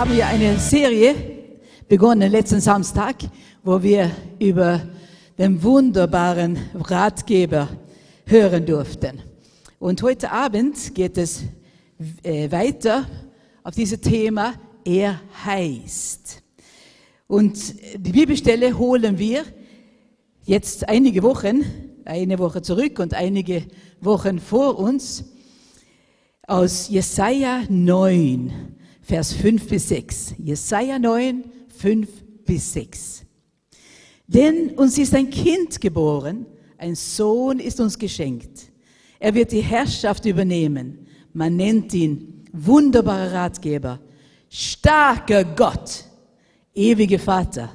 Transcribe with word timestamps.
haben 0.00 0.16
wir 0.16 0.26
eine 0.28 0.58
Serie 0.58 1.14
begonnen 1.86 2.32
letzten 2.32 2.62
Samstag, 2.62 3.16
wo 3.62 3.82
wir 3.82 4.10
über 4.38 4.80
den 5.36 5.62
wunderbaren 5.62 6.58
Ratgeber 6.72 7.68
hören 8.24 8.64
durften. 8.64 9.20
Und 9.78 10.02
heute 10.02 10.32
Abend 10.32 10.94
geht 10.94 11.18
es 11.18 11.42
äh, 12.22 12.50
weiter 12.50 13.06
auf 13.62 13.74
dieses 13.74 14.00
Thema, 14.00 14.54
er 14.86 15.20
heißt. 15.44 16.44
Und 17.26 17.58
die 17.94 18.12
Bibelstelle 18.12 18.78
holen 18.78 19.18
wir 19.18 19.44
jetzt 20.44 20.88
einige 20.88 21.22
Wochen, 21.22 21.62
eine 22.06 22.38
Woche 22.38 22.62
zurück 22.62 23.00
und 23.00 23.12
einige 23.12 23.64
Wochen 24.00 24.38
vor 24.38 24.78
uns 24.78 25.26
aus 26.46 26.88
Jesaja 26.88 27.64
9, 27.68 28.79
Vers 29.10 29.32
5 29.32 29.66
bis 29.66 29.88
6. 29.88 30.34
Jesaja 30.38 30.96
9, 30.96 31.42
5 31.78 32.08
bis 32.44 32.72
6. 32.74 33.24
Denn 34.28 34.70
uns 34.76 34.96
ist 34.98 35.12
ein 35.16 35.28
Kind 35.28 35.80
geboren, 35.80 36.46
ein 36.78 36.94
Sohn 36.94 37.58
ist 37.58 37.80
uns 37.80 37.98
geschenkt. 37.98 38.70
Er 39.18 39.34
wird 39.34 39.50
die 39.50 39.62
Herrschaft 39.62 40.26
übernehmen. 40.26 41.08
Man 41.32 41.56
nennt 41.56 41.92
ihn 41.92 42.44
wunderbarer 42.52 43.32
Ratgeber, 43.32 43.98
starker 44.48 45.42
Gott, 45.42 46.04
ewiger 46.72 47.18
Vater, 47.18 47.68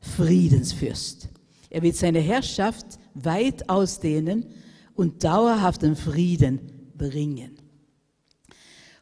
Friedensfürst. 0.00 1.30
Er 1.68 1.82
wird 1.82 1.96
seine 1.96 2.20
Herrschaft 2.20 2.86
weit 3.14 3.68
ausdehnen 3.68 4.46
und 4.94 5.24
dauerhaften 5.24 5.96
Frieden 5.96 6.60
bringen. 6.96 7.59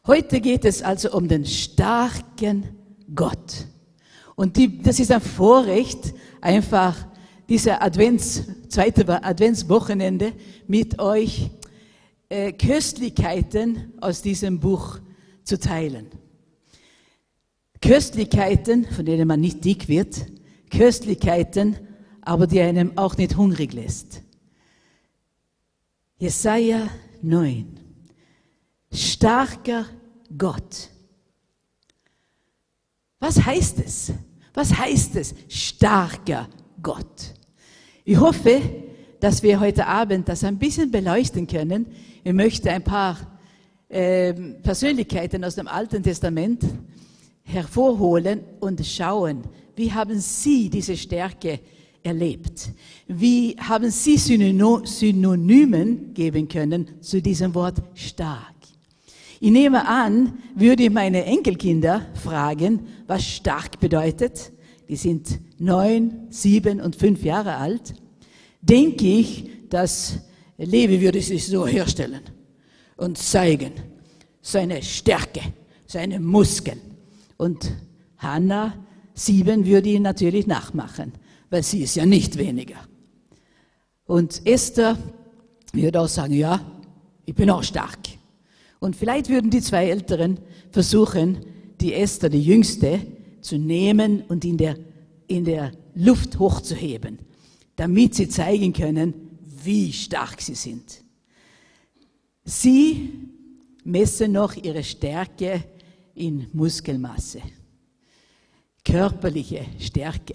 Heute 0.09 0.41
geht 0.41 0.65
es 0.65 0.81
also 0.81 1.11
um 1.11 1.27
den 1.27 1.45
starken 1.45 2.67
Gott. 3.13 3.67
Und 4.35 4.57
die, 4.57 4.81
das 4.81 4.99
ist 4.99 5.11
ein 5.11 5.21
Vorrecht, 5.21 6.15
einfach 6.41 6.97
diese 7.47 7.79
Advents, 7.79 8.41
zweite 8.69 9.07
Adventswochenende 9.23 10.33
mit 10.65 10.97
euch 10.97 11.51
äh, 12.27 12.53
Köstlichkeiten 12.53 13.93
aus 14.01 14.23
diesem 14.23 14.59
Buch 14.59 14.97
zu 15.43 15.59
teilen. 15.59 16.07
Köstlichkeiten, 17.79 18.85
von 18.85 19.05
denen 19.05 19.27
man 19.27 19.39
nicht 19.39 19.63
dick 19.63 19.89
wird, 19.89 20.25
Köstlichkeiten, 20.71 21.77
aber 22.21 22.47
die 22.47 22.61
einem 22.61 22.97
auch 22.97 23.15
nicht 23.15 23.37
hungrig 23.37 23.73
lässt. 23.73 24.23
Jesaja 26.17 26.89
9. 27.21 27.79
Starker 28.91 29.85
Gott. 30.37 30.89
Was 33.19 33.43
heißt 33.43 33.79
es? 33.79 34.13
Was 34.53 34.77
heißt 34.77 35.15
es? 35.15 35.35
Starker 35.47 36.47
Gott. 36.81 37.33
Ich 38.05 38.19
hoffe, 38.19 38.61
dass 39.19 39.43
wir 39.43 39.59
heute 39.59 39.85
Abend 39.85 40.29
das 40.29 40.43
ein 40.43 40.57
bisschen 40.57 40.89
beleuchten 40.91 41.45
können. 41.45 41.85
Ich 42.23 42.33
möchte 42.33 42.71
ein 42.71 42.83
paar 42.83 43.17
äh, 43.89 44.33
Persönlichkeiten 44.33 45.43
aus 45.43 45.55
dem 45.55 45.67
Alten 45.67 46.01
Testament 46.01 46.63
hervorholen 47.43 48.41
und 48.59 48.85
schauen, 48.85 49.43
wie 49.75 49.91
haben 49.91 50.19
sie 50.19 50.69
diese 50.69 50.95
Stärke 50.95 51.59
erlebt? 52.03 52.69
Wie 53.07 53.55
haben 53.59 53.89
sie 53.89 54.17
Synonymen 54.17 56.13
geben 56.13 56.47
können 56.47 57.01
zu 57.01 57.21
diesem 57.21 57.53
Wort 57.55 57.81
stark? 57.95 58.58
Ich 59.41 59.51
nehme 59.51 59.87
an, 59.87 60.39
würde 60.53 60.83
ich 60.83 60.89
meine 60.89 61.23
Enkelkinder 61.23 62.05
fragen, 62.13 62.87
was 63.07 63.23
stark 63.23 63.79
bedeutet. 63.79 64.51
Die 64.89 64.97
sind 64.97 65.39
neun, 65.59 66.27
sieben 66.29 66.81
und 66.81 66.95
fünf 66.95 67.23
Jahre 67.23 67.55
alt. 67.55 67.93
Denke 68.61 69.05
ich, 69.05 69.49
dass 69.69 70.19
Levi 70.57 70.99
würde 70.99 71.21
sich 71.21 71.47
so 71.47 71.65
herstellen 71.65 72.21
und 72.97 73.17
zeigen 73.17 73.71
seine 74.41 74.83
Stärke, 74.83 75.41
seine 75.85 76.19
Muskeln. 76.19 76.81
Und 77.37 77.71
Hannah, 78.17 78.73
sieben, 79.13 79.65
würde 79.65 79.89
ihn 79.89 80.01
natürlich 80.01 80.47
nachmachen, 80.47 81.13
weil 81.49 81.63
sie 81.63 81.83
ist 81.83 81.95
ja 81.95 82.05
nicht 82.05 82.37
weniger. 82.37 82.75
Und 84.05 84.45
Esther 84.45 84.97
würde 85.71 86.01
auch 86.01 86.07
sagen, 86.09 86.33
ja, 86.33 86.59
ich 87.25 87.35
bin 87.35 87.49
auch 87.49 87.63
stark. 87.63 88.18
Und 88.79 88.95
vielleicht 88.95 89.29
würden 89.29 89.51
die 89.51 89.61
zwei 89.61 89.89
Älteren 89.89 90.39
versuchen, 90.71 91.39
die 91.81 91.93
Esther, 91.93 92.29
die 92.29 92.41
Jüngste, 92.41 92.99
zu 93.41 93.57
nehmen 93.57 94.23
und 94.27 94.43
in 94.45 94.57
der, 94.57 94.77
in 95.27 95.45
der 95.45 95.71
Luft 95.95 96.39
hochzuheben, 96.39 97.19
damit 97.75 98.15
sie 98.15 98.27
zeigen 98.27 98.73
können, 98.73 99.13
wie 99.63 99.91
stark 99.91 100.41
sie 100.41 100.55
sind. 100.55 101.03
Sie 102.43 103.09
messen 103.83 104.33
noch 104.33 104.55
ihre 104.55 104.83
Stärke 104.83 105.63
in 106.15 106.47
Muskelmasse, 106.53 107.41
körperliche 108.83 109.65
Stärke. 109.79 110.33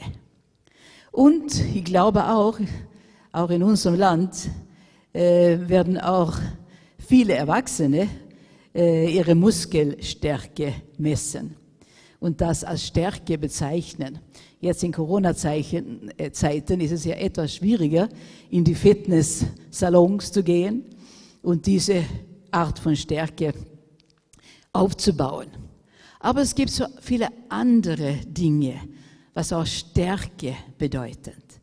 Und 1.12 1.60
ich 1.74 1.84
glaube 1.84 2.26
auch, 2.28 2.58
auch 3.32 3.50
in 3.50 3.62
unserem 3.62 3.96
Land 3.96 4.48
äh, 5.12 5.58
werden 5.68 5.98
auch 5.98 6.36
viele 6.98 7.34
Erwachsene 7.34 8.08
äh, 8.74 9.14
ihre 9.14 9.34
Muskelstärke 9.34 10.74
messen 10.98 11.56
und 12.20 12.40
das 12.40 12.64
als 12.64 12.86
Stärke 12.86 13.38
bezeichnen. 13.38 14.18
Jetzt 14.60 14.82
in 14.82 14.92
Corona-Zeiten 14.92 16.10
äh, 16.16 16.84
ist 16.84 16.92
es 16.92 17.04
ja 17.04 17.14
etwas 17.16 17.54
schwieriger, 17.54 18.08
in 18.50 18.64
die 18.64 18.74
Fitnesssalons 18.74 20.32
zu 20.32 20.42
gehen 20.42 20.84
und 21.42 21.66
diese 21.66 22.02
Art 22.50 22.78
von 22.78 22.96
Stärke 22.96 23.52
aufzubauen. 24.72 25.48
Aber 26.20 26.40
es 26.40 26.54
gibt 26.54 26.70
so 26.70 26.86
viele 27.00 27.28
andere 27.50 28.16
Dinge, 28.26 28.80
was 29.34 29.52
auch 29.52 29.66
Stärke 29.66 30.56
bedeutet. 30.78 31.60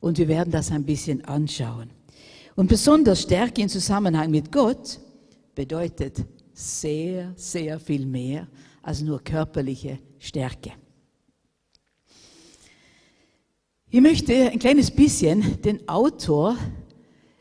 Und 0.00 0.18
wir 0.18 0.28
werden 0.28 0.50
das 0.50 0.70
ein 0.70 0.84
bisschen 0.84 1.24
anschauen. 1.24 1.90
Und 2.54 2.68
besonders 2.68 3.22
Stärke 3.22 3.62
im 3.62 3.68
Zusammenhang 3.68 4.30
mit 4.30 4.52
Gott 4.52 5.00
bedeutet 5.54 6.24
sehr, 6.52 7.32
sehr 7.36 7.78
viel 7.80 8.06
mehr 8.06 8.46
als 8.82 9.00
nur 9.00 9.22
körperliche 9.22 9.98
Stärke. 10.18 10.72
Ich 13.90 14.00
möchte 14.00 14.50
ein 14.50 14.58
kleines 14.58 14.90
bisschen 14.90 15.60
den 15.62 15.86
Autor 15.88 16.56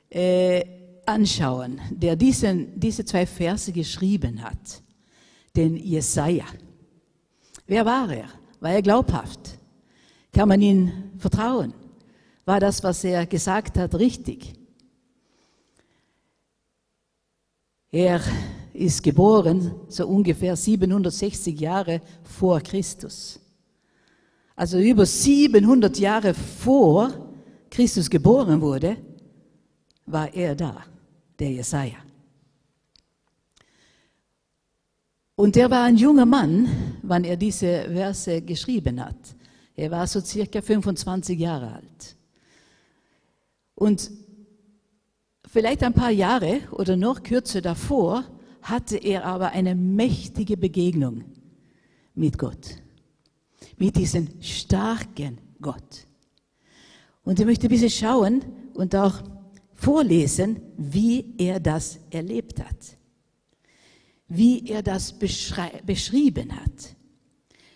äh, 0.09 0.63
anschauen, 1.05 1.79
der 1.91 2.15
diesen, 2.15 2.79
diese 2.79 3.05
zwei 3.05 3.25
Verse 3.25 3.71
geschrieben 3.71 4.43
hat, 4.43 4.81
den 5.55 5.77
Jesaja. 5.77 6.45
Wer 7.67 7.85
war 7.85 8.11
er? 8.11 8.27
War 8.59 8.71
er 8.71 8.81
glaubhaft? 8.81 9.57
Kann 10.33 10.49
man 10.49 10.61
ihm 10.61 10.91
vertrauen? 11.17 11.73
War 12.45 12.59
das, 12.59 12.83
was 12.83 13.03
er 13.03 13.25
gesagt 13.25 13.77
hat, 13.77 13.95
richtig? 13.95 14.53
Er 17.91 18.21
ist 18.73 19.03
geboren 19.03 19.75
so 19.87 20.07
ungefähr 20.07 20.55
760 20.55 21.59
Jahre 21.59 22.01
vor 22.23 22.61
Christus. 22.61 23.39
Also 24.55 24.79
über 24.79 25.05
700 25.05 25.97
Jahre 25.97 26.33
vor 26.33 27.11
Christus 27.69 28.09
geboren 28.09 28.61
wurde, 28.61 28.97
war 30.05 30.33
er 30.33 30.55
da, 30.55 30.83
der 31.39 31.51
Jesaja. 31.51 31.97
Und 35.35 35.57
er 35.57 35.71
war 35.71 35.85
ein 35.85 35.97
junger 35.97 36.25
Mann, 36.25 36.69
wann 37.01 37.23
er 37.23 37.37
diese 37.37 37.85
Verse 37.89 38.41
geschrieben 38.41 39.03
hat. 39.03 39.35
Er 39.75 39.89
war 39.89 40.05
so 40.05 40.19
circa 40.19 40.61
25 40.61 41.39
Jahre 41.39 41.73
alt. 41.75 42.15
Und 43.73 44.11
vielleicht 45.47 45.81
ein 45.81 45.93
paar 45.93 46.11
Jahre 46.11 46.59
oder 46.71 46.95
noch 46.95 47.23
kürzer 47.23 47.61
davor 47.61 48.25
hatte 48.61 48.97
er 48.97 49.25
aber 49.25 49.49
eine 49.49 49.75
mächtige 49.75 50.57
Begegnung 50.57 51.23
mit 52.13 52.37
Gott, 52.37 52.81
mit 53.77 53.95
diesem 53.95 54.27
starken 54.41 55.39
Gott. 55.61 56.07
Und 57.23 57.39
ich 57.39 57.45
möchte 57.45 57.67
ein 57.67 57.69
bisschen 57.69 57.89
schauen 57.89 58.41
und 58.73 58.95
auch 58.95 59.21
vorlesen, 59.73 60.59
wie 60.77 61.33
er 61.37 61.59
das 61.59 61.99
erlebt 62.09 62.59
hat, 62.59 62.97
wie 64.27 64.67
er 64.67 64.83
das 64.83 65.17
beschrieben 65.17 66.55
hat. 66.55 66.95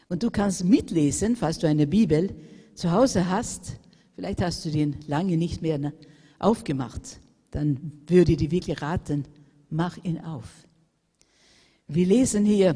Und 0.08 0.24
du 0.24 0.30
kannst 0.30 0.64
mitlesen, 0.64 1.36
falls 1.36 1.60
du 1.60 1.68
eine 1.68 1.88
Bibel 1.88 2.36
zu 2.76 2.92
Hause 2.92 3.30
hast. 3.30 3.80
Vielleicht 4.16 4.42
hast 4.42 4.64
du 4.66 4.70
den 4.70 4.98
lange 5.08 5.36
nicht 5.36 5.62
mehr 5.62 5.94
aufgemacht. 6.40 7.20
Dann 7.52 7.92
würde 8.08 8.34
ich 8.34 8.38
dir 8.38 8.52
wirklich 8.52 8.82
raten, 8.82 9.26
mach 9.70 9.98
ihn 10.04 10.20
auf. 10.20 10.68
Wir 11.88 12.06
lesen 12.06 12.46
hier 12.46 12.76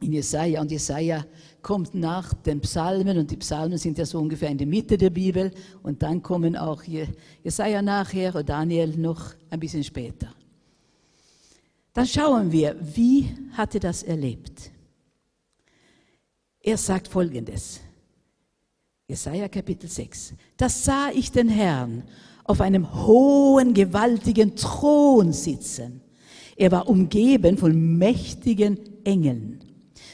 in 0.00 0.12
Jesaja. 0.12 0.60
Und 0.60 0.70
Jesaja 0.70 1.24
kommt 1.62 1.94
nach 1.94 2.34
den 2.34 2.60
Psalmen 2.60 3.18
und 3.18 3.30
die 3.30 3.36
Psalmen 3.36 3.78
sind 3.78 3.98
ja 3.98 4.04
so 4.04 4.18
ungefähr 4.18 4.50
in 4.50 4.58
der 4.58 4.66
Mitte 4.66 4.98
der 4.98 5.10
Bibel 5.10 5.52
und 5.82 6.02
dann 6.02 6.22
kommen 6.22 6.56
auch 6.56 6.82
Jesaja 7.44 7.80
nachher 7.80 8.34
und 8.34 8.48
Daniel 8.48 8.96
noch 8.96 9.34
ein 9.48 9.60
bisschen 9.60 9.84
später. 9.84 10.34
Dann 11.92 12.06
schauen 12.06 12.50
wir, 12.50 12.76
wie 12.80 13.28
hat 13.52 13.74
er 13.74 13.80
das 13.80 14.02
erlebt? 14.02 14.70
Er 16.60 16.76
sagt 16.76 17.08
folgendes. 17.08 17.80
Jesaja 19.06 19.48
Kapitel 19.48 19.88
6. 19.88 20.34
Da 20.56 20.68
sah 20.68 21.10
ich 21.12 21.30
den 21.30 21.48
Herrn 21.48 22.02
auf 22.44 22.60
einem 22.60 23.06
hohen, 23.06 23.74
gewaltigen 23.74 24.56
Thron 24.56 25.32
sitzen. 25.32 26.00
Er 26.56 26.70
war 26.70 26.88
umgeben 26.88 27.56
von 27.56 27.98
mächtigen 27.98 28.78
Engeln. 29.04 29.60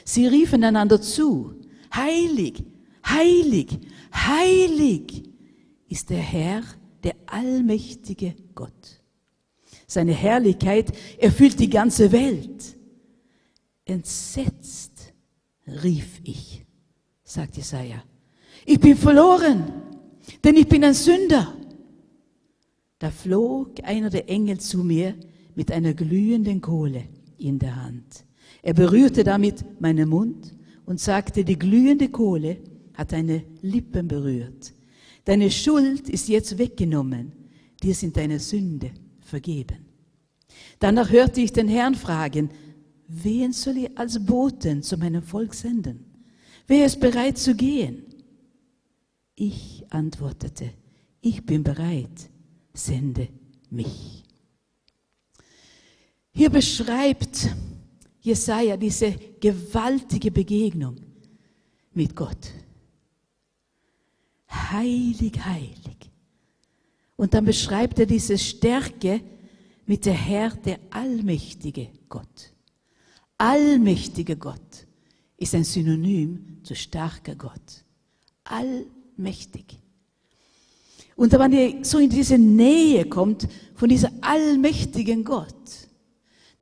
Sie 0.04 0.26
riefen 0.26 0.64
einander 0.64 1.00
zu, 1.00 1.54
heilig, 1.94 2.64
heilig, 3.04 3.78
heilig 4.12 5.24
ist 5.88 6.10
der 6.10 6.18
Herr, 6.18 6.62
der 7.02 7.14
allmächtige 7.26 8.34
Gott. 8.54 9.02
Seine 9.86 10.12
Herrlichkeit 10.12 10.92
erfüllt 11.18 11.58
die 11.60 11.70
ganze 11.70 12.12
Welt. 12.12 12.76
Entsetzt 13.84 15.14
rief 15.66 16.20
ich, 16.24 16.66
sagt 17.24 17.56
Jesaja. 17.56 18.02
Ich 18.66 18.78
bin 18.78 18.96
verloren, 18.96 19.72
denn 20.44 20.56
ich 20.56 20.68
bin 20.68 20.84
ein 20.84 20.94
Sünder. 20.94 21.54
Da 22.98 23.10
flog 23.10 23.72
einer 23.84 24.10
der 24.10 24.28
Engel 24.28 24.58
zu 24.58 24.84
mir 24.84 25.14
mit 25.58 25.72
einer 25.72 25.92
glühenden 25.92 26.60
Kohle 26.60 27.02
in 27.36 27.58
der 27.58 27.74
Hand. 27.74 28.24
Er 28.62 28.74
berührte 28.74 29.24
damit 29.24 29.80
meinen 29.80 30.08
Mund 30.08 30.54
und 30.86 31.00
sagte, 31.00 31.44
die 31.44 31.58
glühende 31.58 32.10
Kohle 32.10 32.58
hat 32.94 33.10
deine 33.10 33.42
Lippen 33.60 34.06
berührt. 34.06 34.72
Deine 35.24 35.50
Schuld 35.50 36.08
ist 36.08 36.28
jetzt 36.28 36.58
weggenommen. 36.58 37.32
Dir 37.82 37.92
sind 37.96 38.16
deine 38.16 38.38
Sünde 38.38 38.92
vergeben. 39.20 39.78
Danach 40.78 41.10
hörte 41.10 41.40
ich 41.40 41.52
den 41.52 41.66
Herrn 41.66 41.96
fragen, 41.96 42.50
wen 43.08 43.52
soll 43.52 43.78
ich 43.78 43.98
als 43.98 44.24
Boten 44.24 44.84
zu 44.84 44.96
meinem 44.96 45.24
Volk 45.24 45.54
senden? 45.54 46.04
Wer 46.68 46.86
ist 46.86 47.00
bereit 47.00 47.36
zu 47.36 47.56
gehen? 47.56 48.04
Ich 49.34 49.84
antwortete, 49.90 50.70
ich 51.20 51.44
bin 51.44 51.64
bereit, 51.64 52.30
sende 52.74 53.26
mich. 53.70 54.27
Hier 56.38 56.50
beschreibt 56.50 57.48
Jesaja 58.20 58.76
diese 58.76 59.10
gewaltige 59.40 60.30
Begegnung 60.30 60.94
mit 61.94 62.14
Gott. 62.14 62.52
Heilig, 64.48 65.32
heilig. 65.44 65.96
Und 67.16 67.34
dann 67.34 67.44
beschreibt 67.44 67.98
er 67.98 68.06
diese 68.06 68.38
Stärke 68.38 69.20
mit 69.84 70.06
der 70.06 70.14
Herr, 70.14 70.50
der 70.50 70.78
allmächtige 70.90 71.88
Gott. 72.08 72.52
Allmächtiger 73.36 74.36
Gott 74.36 74.86
ist 75.38 75.56
ein 75.56 75.64
Synonym 75.64 76.60
zu 76.62 76.76
starker 76.76 77.34
Gott. 77.34 77.84
Allmächtig. 78.44 79.80
Und 81.16 81.32
wenn 81.32 81.52
ihr 81.52 81.84
so 81.84 81.98
in 81.98 82.10
diese 82.10 82.38
Nähe 82.38 83.06
kommt 83.06 83.48
von 83.74 83.88
dieser 83.88 84.12
allmächtigen 84.20 85.24
Gott, 85.24 85.87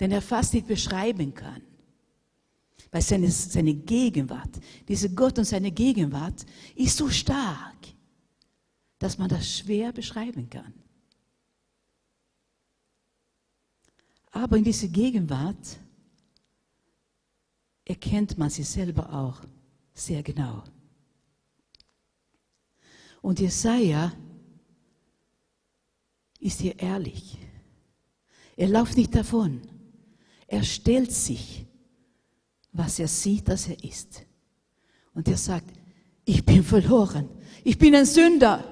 den 0.00 0.12
er 0.12 0.22
fast 0.22 0.54
nicht 0.54 0.66
beschreiben 0.66 1.34
kann. 1.34 1.62
Weil 2.90 3.02
seine, 3.02 3.31
seine 3.31 3.75
Gegenwart, 3.75 4.60
diese 4.88 5.10
Gott 5.14 5.38
und 5.38 5.44
seine 5.44 5.70
Gegenwart 5.70 6.46
ist 6.75 6.96
so 6.96 7.08
stark, 7.08 7.76
dass 8.98 9.19
man 9.19 9.28
das 9.28 9.58
schwer 9.58 9.93
beschreiben 9.93 10.48
kann. 10.48 10.72
Aber 14.31 14.56
in 14.56 14.64
dieser 14.64 14.88
Gegenwart 14.88 15.78
erkennt 17.84 18.37
man 18.37 18.50
sich 18.50 18.69
selber 18.69 19.12
auch 19.12 19.40
sehr 19.94 20.22
genau. 20.22 20.62
Und 23.22 23.40
Jesaja 23.40 24.12
ist 26.38 26.60
hier 26.60 26.78
ehrlich. 26.78 27.38
Er 28.56 28.69
läuft 28.69 28.96
nicht 28.96 29.14
davon. 29.14 29.62
Er 30.46 30.62
stellt 30.62 31.12
sich, 31.12 31.66
was 32.72 32.98
er 32.98 33.08
sieht, 33.08 33.48
dass 33.48 33.69
er 33.69 33.82
ist. 33.82 34.25
Und 35.14 35.28
er 35.28 35.37
sagt, 35.37 35.72
ich 36.25 36.44
bin 36.44 36.62
verloren. 36.62 37.28
Ich 37.64 37.78
bin 37.78 37.94
ein 37.94 38.06
Sünder. 38.06 38.64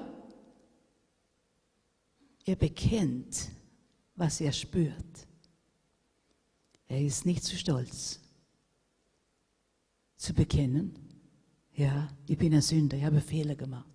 Er 2.45 2.55
bekennt, 2.55 3.49
was 4.15 4.39
er 4.41 4.51
spürt. 4.51 5.27
Er 6.87 7.01
ist 7.01 7.25
nicht 7.25 7.43
zu 7.43 7.55
stolz 7.55 8.19
zu 10.25 10.33
bekennen, 10.33 10.97
ja, 11.73 12.09
ich 12.27 12.37
bin 12.37 12.53
ein 12.53 12.61
Sünder, 12.61 12.97
ich 12.97 13.03
habe 13.03 13.21
Fehler 13.21 13.55
gemacht. 13.55 13.85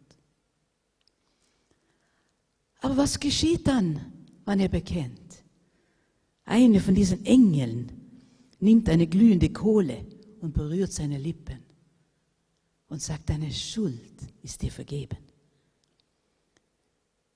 Aber 2.81 2.97
was 2.97 3.19
geschieht 3.19 3.67
dann, 3.67 4.29
wenn 4.45 4.61
er 4.61 4.69
bekennt? 4.69 5.30
Eine 6.45 6.81
von 6.81 6.95
diesen 6.95 7.25
Engeln 7.25 7.93
nimmt 8.59 8.89
eine 8.89 9.07
glühende 9.07 9.51
Kohle 9.51 10.07
und 10.41 10.53
berührt 10.53 10.93
seine 10.93 11.19
Lippen 11.19 11.63
und 12.89 13.01
sagt, 13.01 13.31
deine 13.31 13.51
Schuld 13.53 14.15
ist 14.43 14.61
dir 14.63 14.73
vergeben. 14.73 15.19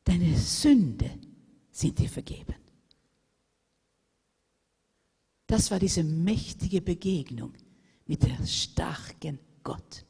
Deine 0.04 0.36
Sünde 0.36 1.10
sind 1.70 1.98
dir 1.98 2.08
vergeben. 2.08 2.54
Das 5.46 5.70
war 5.70 5.78
diese 5.78 6.02
mächtige 6.02 6.80
Begegnung 6.80 7.52
mit 8.06 8.22
der 8.22 8.44
starken 8.46 9.38
Gott. 9.62 10.04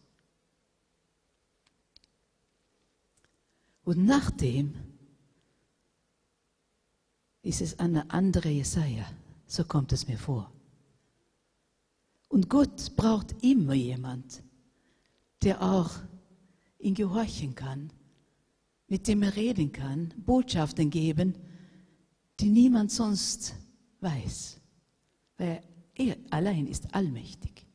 Und 3.85 4.05
nachdem 4.05 4.75
ist 7.45 7.61
es 7.61 7.79
eine 7.79 8.11
andere 8.11 8.49
Jesaja. 8.49 9.07
So 9.47 9.65
kommt 9.65 9.93
es 9.93 10.09
mir 10.09 10.19
vor. 10.19 10.51
Und 12.29 12.49
Gott 12.49 12.97
braucht 12.97 13.45
immer 13.45 13.75
jemand, 13.75 14.43
der 15.43 15.63
auch 15.63 15.91
ihn 16.79 16.95
gehorchen 16.95 17.55
kann, 17.55 17.93
mit 18.89 19.07
dem 19.07 19.23
er 19.23 19.37
reden 19.37 19.71
kann, 19.71 20.13
Botschaften 20.17 20.91
geben, 20.91 21.35
die 22.41 22.49
niemand 22.49 22.91
sonst 22.91 23.55
weiß, 24.01 24.61
weil 25.37 25.63
er 25.95 26.17
allein 26.31 26.67
ist 26.67 26.93
allmächtig. 26.95 27.67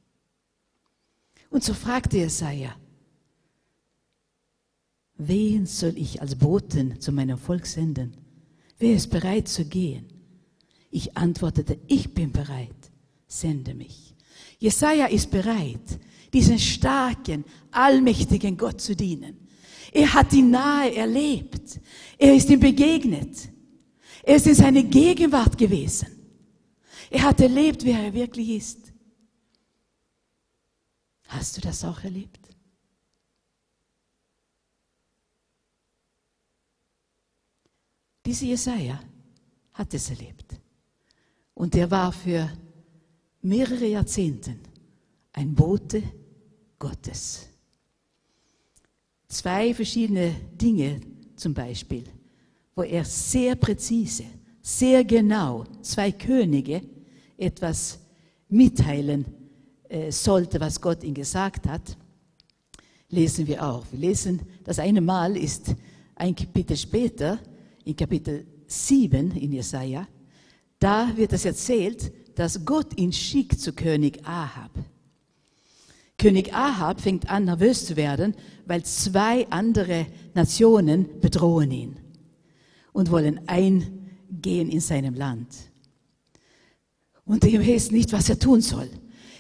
Und 1.50 1.64
so 1.64 1.74
fragte 1.74 2.18
Jesaja, 2.18 2.76
wen 5.16 5.66
soll 5.66 5.98
ich 5.98 6.22
als 6.22 6.36
Boten 6.36 7.00
zu 7.00 7.12
meinem 7.12 7.38
Volk 7.38 7.66
senden? 7.66 8.18
Wer 8.80 8.96
ist 8.96 9.10
bereit 9.10 9.48
zu 9.48 9.66
gehen? 9.66 10.06
Ich 10.90 11.16
antwortete, 11.16 11.78
ich 11.88 12.14
bin 12.14 12.32
bereit, 12.32 12.92
sende 13.28 13.74
mich. 13.74 14.16
Jesaja 14.58 15.06
ist 15.08 15.30
bereit, 15.30 16.00
diesen 16.34 16.58
starken, 16.58 17.44
allmächtigen 17.72 18.58
Gott 18.58 18.82
zu 18.82 18.96
dienen. 18.96 19.48
Er 19.92 20.14
hat 20.14 20.34
ihn 20.34 20.52
nahe 20.52 20.96
erlebt. 20.96 21.80
Er 22.18 22.36
ist 22.36 22.50
ihm 22.50 22.60
begegnet. 22.60 23.50
Er 24.24 24.36
ist 24.36 24.48
in 24.48 24.56
seine 24.56 24.84
Gegenwart 24.84 25.58
gewesen. 25.58 26.08
Er 27.10 27.24
hat 27.24 27.42
erlebt, 27.42 27.84
wer 27.84 28.00
er 28.00 28.14
wirklich 28.14 28.50
ist. 28.50 28.94
Hast 31.28 31.58
du 31.58 31.62
das 31.62 31.84
auch 31.84 32.04
erlebt? 32.04 32.49
Dieser 38.30 38.46
Jesaja 38.46 39.00
hat 39.74 39.92
es 39.96 40.12
erlebt. 40.12 40.54
Und 41.56 41.74
er 41.74 41.90
war 41.90 42.12
für 42.12 42.48
mehrere 43.42 43.88
Jahrzehnte 43.88 44.54
ein 45.34 45.56
Bote 45.56 46.04
Gottes. 46.78 47.48
Zwei 49.28 49.74
verschiedene 49.74 50.36
Dinge 50.62 51.02
zum 51.36 51.56
Beispiel, 51.56 52.04
wo 52.76 52.84
er 52.84 53.04
sehr 53.04 53.56
präzise, 53.56 54.26
sehr 54.62 55.04
genau 55.04 55.66
zwei 55.82 56.12
Könige 56.12 56.84
etwas 57.36 57.98
mitteilen 58.48 59.26
äh, 59.88 60.12
sollte, 60.12 60.60
was 60.60 60.80
Gott 60.80 61.04
ihm 61.04 61.16
gesagt 61.16 61.68
hat, 61.68 61.98
lesen 63.10 63.48
wir 63.48 63.66
auch. 63.66 63.88
Wir 63.90 64.02
lesen, 64.02 64.42
das 64.66 64.78
eine 64.78 65.02
Mal 65.02 65.36
ist 65.36 65.74
ein 66.14 66.36
Kapitel 66.36 66.78
später, 66.78 67.40
in 67.90 67.96
Kapitel 67.96 68.46
7 68.68 69.32
in 69.32 69.52
Jesaja, 69.52 70.08
da 70.78 71.12
wird 71.16 71.34
es 71.34 71.44
erzählt, 71.44 72.12
dass 72.36 72.64
Gott 72.64 72.98
ihn 72.98 73.12
schickt 73.12 73.60
zu 73.60 73.74
König 73.74 74.26
Ahab. 74.26 74.72
König 76.18 76.54
Ahab 76.54 77.02
fängt 77.02 77.30
an, 77.30 77.46
nervös 77.46 77.88
zu 77.88 77.96
werden, 77.96 78.36
weil 78.68 78.84
zwei 78.84 79.48
andere 79.50 80.06
Nationen 80.36 81.20
bedrohen 81.20 81.72
ihn 81.72 82.00
und 82.94 83.10
wollen 83.10 83.42
eingehen 83.48 84.70
in 84.70 84.82
seinem 84.82 85.16
Land. 85.16 85.48
Und 87.26 87.44
er 87.44 87.60
weiß 87.60 87.92
nicht, 87.92 88.14
was 88.14 88.30
er 88.30 88.38
tun 88.38 88.62
soll. 88.62 88.90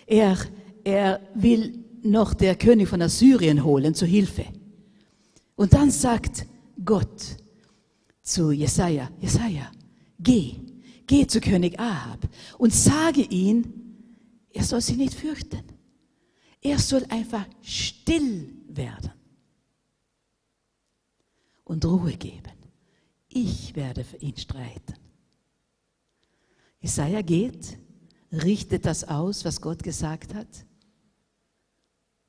Er, 0.08 0.38
er 0.84 1.22
will 1.36 1.86
noch 2.02 2.34
der 2.34 2.56
König 2.56 2.88
von 2.88 3.02
Assyrien 3.02 3.64
holen 3.64 3.94
zur 3.94 4.08
Hilfe. 4.08 4.46
Und 5.56 5.74
dann 5.74 5.92
sagt 5.92 6.48
Gott 6.84 7.39
zu 8.30 8.52
Jesaja, 8.52 9.10
Jesaja, 9.20 9.72
geh, 10.20 10.56
geh 11.08 11.26
zu 11.26 11.42
König 11.42 11.80
Ahab 11.80 12.30
und 12.60 12.72
sage 12.72 13.22
ihm, 13.22 13.74
er 14.52 14.64
soll 14.64 14.82
sich 14.82 14.98
nicht 14.98 15.16
fürchten. 15.16 15.64
Er 16.62 16.78
soll 16.78 17.06
einfach 17.10 17.46
still 17.62 18.54
werden 18.68 19.12
und 21.64 21.84
Ruhe 21.86 22.16
geben. 22.18 22.54
Ich 23.30 23.76
werde 23.76 24.04
für 24.04 24.18
ihn 24.18 24.38
streiten. 24.38 24.96
Jesaja 26.82 27.22
geht, 27.22 27.78
richtet 28.32 28.86
das 28.86 29.04
aus, 29.04 29.44
was 29.44 29.60
Gott 29.60 29.82
gesagt 29.82 30.34
hat. 30.34 30.66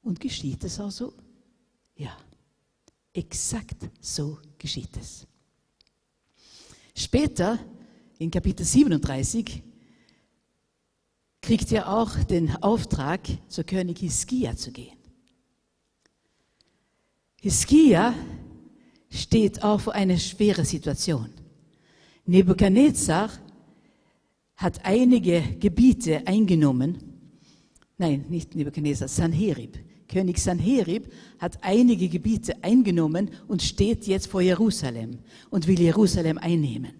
Und 0.02 0.18
geschieht 0.18 0.64
es 0.64 0.80
auch 0.80 0.90
so? 0.90 1.12
Ja, 1.94 2.16
exakt 3.12 3.88
so 4.00 4.38
geschieht 4.58 4.96
es. 4.96 5.26
Später, 7.00 7.58
in 8.18 8.30
Kapitel 8.30 8.62
37, 8.62 9.62
kriegt 11.40 11.72
er 11.72 11.90
auch 11.90 12.14
den 12.24 12.54
Auftrag, 12.56 13.20
zu 13.48 13.64
König 13.64 14.00
Hiskia 14.00 14.54
zu 14.54 14.70
gehen. 14.70 14.98
Hiskia 17.40 18.14
steht 19.08 19.62
auch 19.62 19.80
vor 19.80 19.94
einer 19.94 20.18
schweren 20.18 20.66
Situation. 20.66 21.30
Nebukadnezar 22.26 23.30
hat 24.56 24.84
einige 24.84 25.40
Gebiete 25.58 26.26
eingenommen. 26.26 26.98
Nein, 27.96 28.26
nicht 28.28 28.54
Nebukadnezar, 28.54 29.08
Sanherib. 29.08 29.78
König 30.10 30.38
Sanherib 30.38 31.12
hat 31.38 31.58
einige 31.62 32.08
Gebiete 32.08 32.62
eingenommen 32.64 33.30
und 33.46 33.62
steht 33.62 34.06
jetzt 34.06 34.26
vor 34.26 34.40
Jerusalem 34.40 35.20
und 35.50 35.68
will 35.68 35.80
Jerusalem 35.80 36.36
einnehmen. 36.36 36.94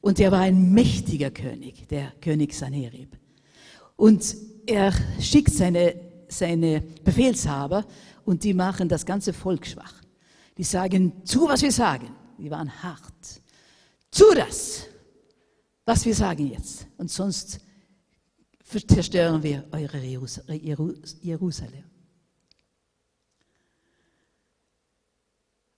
Und 0.00 0.18
er 0.18 0.32
war 0.32 0.40
ein 0.40 0.72
mächtiger 0.72 1.30
König, 1.30 1.86
der 1.88 2.12
König 2.20 2.52
Sanherib. 2.54 3.16
Und 3.94 4.36
er 4.66 4.92
schickt 5.20 5.52
seine, 5.52 5.94
seine 6.28 6.82
Befehlshaber 7.04 7.86
und 8.24 8.42
die 8.42 8.54
machen 8.54 8.88
das 8.88 9.06
ganze 9.06 9.32
Volk 9.32 9.64
schwach. 9.64 9.94
Die 10.58 10.64
sagen, 10.64 11.12
tu, 11.24 11.46
was 11.48 11.62
wir 11.62 11.72
sagen. 11.72 12.08
Die 12.38 12.50
waren 12.50 12.82
hart. 12.82 13.40
Tu 14.10 14.24
das, 14.34 14.86
was 15.86 16.04
wir 16.04 16.14
sagen 16.14 16.48
jetzt. 16.48 16.86
Und 16.98 17.08
sonst 17.08 17.60
zerstören 18.88 19.42
wir 19.42 19.64
eure 19.70 19.98
Jerusalem. 20.00 21.91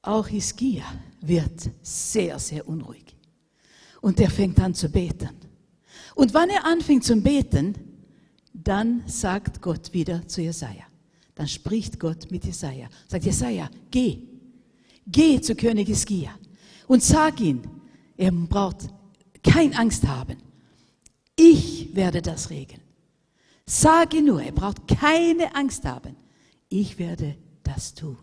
Auch 0.05 0.29
Hiskia 0.29 0.85
wird 1.23 1.71
sehr, 1.83 2.39
sehr 2.39 2.69
unruhig. 2.69 3.17
Und 4.03 4.21
er 4.21 4.29
fängt 4.29 4.61
an 4.61 4.75
zu 4.75 4.91
beten. 4.91 5.31
Und 6.15 6.35
wann 6.35 6.51
er 6.51 6.67
anfängt 6.67 7.05
zu 7.05 7.17
beten, 7.17 7.75
dann 8.53 9.03
sagt 9.07 9.63
Gott 9.63 9.95
wieder 9.95 10.29
zu 10.29 10.43
Jesaja. 10.43 10.85
Dann 11.35 11.49
spricht 11.49 11.99
Gott 11.99 12.31
mit 12.31 12.45
Jesaja. 12.45 12.89
Sagt 13.09 13.25
Jesaja, 13.25 13.71
geh. 13.91 14.19
Geh 15.07 15.41
zu 15.41 15.55
König 15.55 15.89
Hiskia 15.89 16.31
und 16.87 17.03
sag 17.03 17.41
ihm, 17.41 17.63
er 18.17 18.31
braucht 18.31 18.89
keine 19.43 19.79
Angst 19.79 20.07
haben. 20.07 20.37
Ich 21.35 21.95
werde 21.95 22.21
das 22.21 22.51
regeln. 22.51 22.81
Sage 23.67 24.23
nur, 24.23 24.43
er 24.43 24.53
braucht 24.53 24.87
keine 24.87 25.55
Angst 25.55 25.85
haben. 25.87 26.15
Ich 26.69 26.99
werde 26.99 27.37
das 27.63 27.95
tun. 27.95 28.19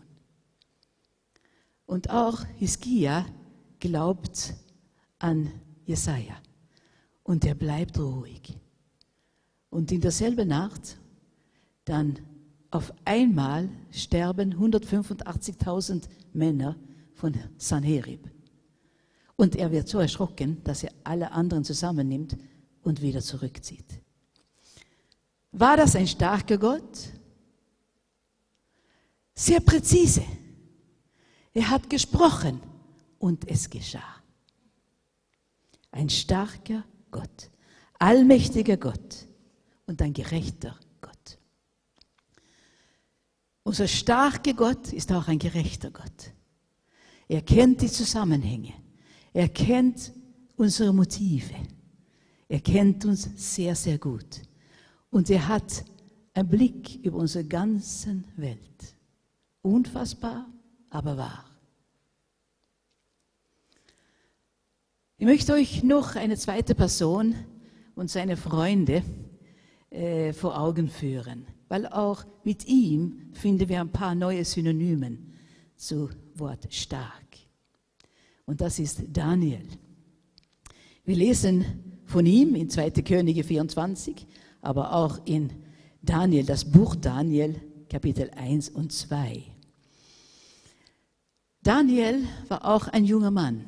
Und 1.92 2.08
auch 2.08 2.46
Hiskia 2.56 3.26
glaubt 3.78 4.54
an 5.18 5.52
Jesaja. 5.84 6.34
Und 7.22 7.44
er 7.44 7.54
bleibt 7.54 7.98
ruhig. 7.98 8.56
Und 9.68 9.92
in 9.92 10.00
derselben 10.00 10.48
Nacht 10.48 10.96
dann 11.84 12.18
auf 12.70 12.94
einmal 13.04 13.68
sterben 13.90 14.54
185.000 14.54 16.04
Männer 16.32 16.76
von 17.12 17.34
Sanherib. 17.58 18.26
Und 19.36 19.54
er 19.54 19.70
wird 19.70 19.86
so 19.86 19.98
erschrocken, 19.98 20.64
dass 20.64 20.84
er 20.84 20.92
alle 21.04 21.30
anderen 21.30 21.62
zusammennimmt 21.62 22.38
und 22.84 23.02
wieder 23.02 23.20
zurückzieht. 23.20 24.00
War 25.50 25.76
das 25.76 25.94
ein 25.94 26.08
starker 26.08 26.56
Gott? 26.56 27.10
Sehr 29.34 29.60
präzise. 29.60 30.24
Er 31.54 31.68
hat 31.68 31.90
gesprochen 31.90 32.60
und 33.18 33.48
es 33.48 33.68
geschah. 33.68 34.22
Ein 35.90 36.08
starker 36.08 36.84
Gott, 37.10 37.50
allmächtiger 37.98 38.78
Gott 38.78 39.26
und 39.86 40.00
ein 40.00 40.14
gerechter 40.14 40.78
Gott. 41.00 41.38
Unser 43.62 43.86
starker 43.86 44.54
Gott 44.54 44.92
ist 44.92 45.12
auch 45.12 45.28
ein 45.28 45.38
gerechter 45.38 45.90
Gott. 45.90 46.32
Er 47.28 47.42
kennt 47.42 47.82
die 47.82 47.90
Zusammenhänge. 47.90 48.72
Er 49.32 49.48
kennt 49.48 50.12
unsere 50.56 50.92
Motive. 50.92 51.54
Er 52.48 52.60
kennt 52.60 53.04
uns 53.04 53.28
sehr, 53.36 53.74
sehr 53.74 53.98
gut. 53.98 54.42
Und 55.10 55.30
er 55.30 55.48
hat 55.48 55.84
einen 56.34 56.48
Blick 56.48 56.96
über 57.04 57.18
unsere 57.18 57.44
ganze 57.44 58.22
Welt. 58.36 58.96
Unfassbar, 59.62 60.51
aber 60.92 61.16
wahr. 61.16 61.44
Ich 65.16 65.26
möchte 65.26 65.52
euch 65.52 65.82
noch 65.82 66.16
eine 66.16 66.36
zweite 66.36 66.74
Person 66.74 67.34
und 67.94 68.10
seine 68.10 68.36
Freunde 68.36 69.02
äh, 69.90 70.32
vor 70.32 70.58
Augen 70.58 70.88
führen, 70.88 71.46
weil 71.68 71.86
auch 71.86 72.24
mit 72.44 72.66
ihm 72.66 73.30
finden 73.32 73.68
wir 73.68 73.80
ein 73.80 73.92
paar 73.92 74.14
neue 74.14 74.44
Synonymen 74.44 75.32
zu 75.76 76.10
Wort 76.34 76.72
stark. 76.72 77.22
Und 78.44 78.60
das 78.60 78.78
ist 78.78 79.02
Daniel. 79.12 79.66
Wir 81.04 81.16
lesen 81.16 81.64
von 82.04 82.26
ihm 82.26 82.54
in 82.54 82.68
2. 82.68 82.90
Könige 83.02 83.44
24, 83.44 84.26
aber 84.60 84.92
auch 84.92 85.24
in 85.24 85.50
Daniel, 86.02 86.44
das 86.44 86.64
Buch 86.64 86.96
Daniel, 86.96 87.54
Kapitel 87.88 88.30
1 88.30 88.70
und 88.70 88.92
2. 88.92 89.52
Daniel 91.62 92.24
war 92.48 92.64
auch 92.64 92.88
ein 92.88 93.04
junger 93.04 93.30
Mann, 93.30 93.64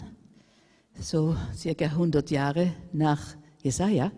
so 0.99 1.37
circa 1.55 1.85
100 1.85 2.29
Jahre 2.29 2.73
nach 2.93 3.37
Jesaja. 3.63 4.11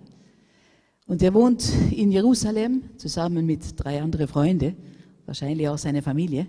Und 1.06 1.21
er 1.21 1.35
wohnt 1.35 1.71
in 1.90 2.11
Jerusalem 2.11 2.85
zusammen 2.97 3.45
mit 3.45 3.61
drei 3.76 4.00
anderen 4.00 4.28
Freunden, 4.28 4.76
wahrscheinlich 5.26 5.68
auch 5.68 5.76
seine 5.76 6.00
Familie. 6.00 6.47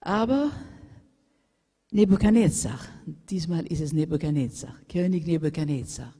Aber 0.00 0.50
Nebukadnezar, 1.90 2.80
diesmal 3.28 3.66
ist 3.66 3.82
es 3.82 3.92
Nebukadnezar, 3.92 4.74
König 4.88 5.26
Nebukadnezar, 5.26 6.14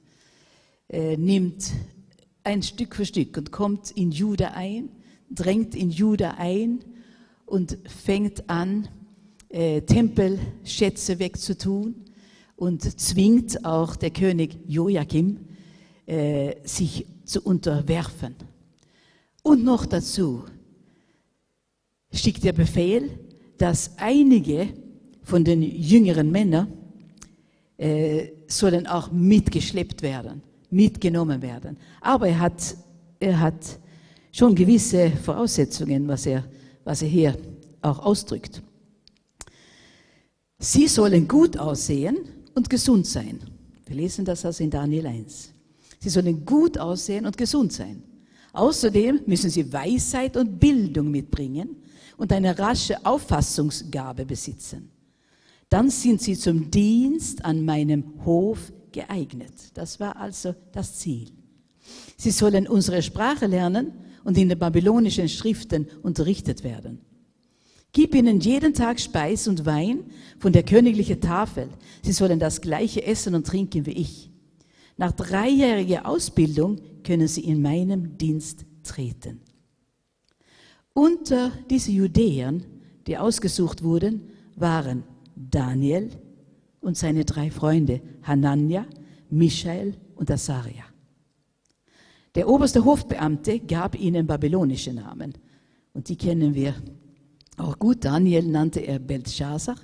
äh, 0.90 1.16
nimmt 1.16 1.72
ein 2.44 2.62
Stück 2.62 2.94
für 2.94 3.06
Stück 3.06 3.38
und 3.38 3.50
kommt 3.52 3.90
in 3.92 4.10
Juda 4.10 4.48
ein, 4.48 4.90
drängt 5.30 5.74
in 5.74 5.90
Juda 5.90 6.34
ein 6.36 6.84
und 7.52 7.76
fängt 7.84 8.48
an, 8.48 8.88
äh, 9.50 9.82
Tempelschätze 9.82 11.18
wegzutun 11.18 11.94
und 12.56 12.98
zwingt 12.98 13.62
auch 13.66 13.94
der 13.94 14.10
König 14.10 14.58
Joachim, 14.66 15.36
äh, 16.06 16.54
sich 16.64 17.04
zu 17.26 17.42
unterwerfen. 17.42 18.36
Und 19.42 19.64
noch 19.64 19.84
dazu 19.84 20.44
schickt 22.10 22.42
der 22.42 22.54
Befehl, 22.54 23.10
dass 23.58 23.98
einige 23.98 24.68
von 25.22 25.44
den 25.44 25.60
jüngeren 25.60 26.30
Männern 26.32 26.72
äh, 27.76 28.28
sollen 28.46 28.86
auch 28.86 29.12
mitgeschleppt 29.12 30.00
werden, 30.00 30.40
mitgenommen 30.70 31.42
werden. 31.42 31.76
Aber 32.00 32.28
er 32.28 32.40
hat, 32.40 32.78
er 33.20 33.38
hat 33.38 33.78
schon 34.32 34.54
gewisse 34.54 35.10
Voraussetzungen, 35.10 36.08
was 36.08 36.24
er, 36.24 36.44
was 36.84 37.02
er 37.02 37.08
hier 37.08 37.38
auch 37.80 37.98
ausdrückt. 37.98 38.62
Sie 40.58 40.86
sollen 40.86 41.26
gut 41.26 41.56
aussehen 41.58 42.18
und 42.54 42.70
gesund 42.70 43.06
sein. 43.06 43.40
Wir 43.86 43.96
lesen 43.96 44.24
das 44.24 44.44
also 44.44 44.62
in 44.62 44.70
Daniel 44.70 45.06
1. 45.06 45.52
Sie 45.98 46.08
sollen 46.08 46.44
gut 46.44 46.78
aussehen 46.78 47.26
und 47.26 47.36
gesund 47.36 47.72
sein. 47.72 48.02
Außerdem 48.52 49.22
müssen 49.26 49.50
sie 49.50 49.72
Weisheit 49.72 50.36
und 50.36 50.58
Bildung 50.58 51.10
mitbringen 51.10 51.76
und 52.16 52.32
eine 52.32 52.58
rasche 52.58 53.04
Auffassungsgabe 53.04 54.24
besitzen. 54.24 54.90
Dann 55.68 55.88
sind 55.90 56.20
sie 56.20 56.36
zum 56.36 56.70
Dienst 56.70 57.44
an 57.44 57.64
meinem 57.64 58.24
Hof 58.24 58.72
geeignet. 58.92 59.54
Das 59.74 59.98
war 59.98 60.16
also 60.16 60.54
das 60.70 60.98
Ziel. 60.98 61.30
Sie 62.16 62.30
sollen 62.30 62.68
unsere 62.68 63.02
Sprache 63.02 63.46
lernen 63.46 63.92
und 64.24 64.38
in 64.38 64.48
den 64.48 64.58
babylonischen 64.58 65.28
Schriften 65.28 65.86
unterrichtet 66.02 66.64
werden. 66.64 67.00
Gib 67.92 68.14
ihnen 68.14 68.40
jeden 68.40 68.72
Tag 68.72 69.00
Speis 69.00 69.46
und 69.48 69.66
Wein 69.66 70.04
von 70.38 70.52
der 70.52 70.62
königlichen 70.62 71.20
Tafel. 71.20 71.68
Sie 72.02 72.12
sollen 72.12 72.38
das 72.38 72.62
gleiche 72.62 73.04
essen 73.04 73.34
und 73.34 73.46
trinken 73.46 73.84
wie 73.84 73.92
ich. 73.92 74.30
Nach 74.96 75.12
dreijähriger 75.12 76.06
Ausbildung 76.06 76.80
können 77.04 77.28
sie 77.28 77.42
in 77.42 77.60
meinem 77.60 78.16
Dienst 78.16 78.64
treten. 78.82 79.40
Unter 80.94 81.52
diese 81.68 81.90
Judäern, 81.90 82.64
die 83.06 83.18
ausgesucht 83.18 83.82
wurden, 83.82 84.28
waren 84.56 85.04
Daniel 85.36 86.10
und 86.80 86.96
seine 86.96 87.24
drei 87.24 87.50
Freunde 87.50 88.00
Hanania, 88.22 88.86
Michael 89.30 89.96
und 90.14 90.30
Asaria. 90.30 90.84
Der 92.34 92.48
oberste 92.48 92.84
Hofbeamte 92.84 93.60
gab 93.60 93.94
ihnen 93.94 94.26
babylonische 94.26 94.92
Namen 94.92 95.34
und 95.92 96.08
die 96.08 96.16
kennen 96.16 96.54
wir 96.54 96.74
auch 97.58 97.78
gut. 97.78 98.04
Daniel 98.04 98.46
nannte 98.46 98.80
er 98.80 98.98
Belshazzar, 98.98 99.76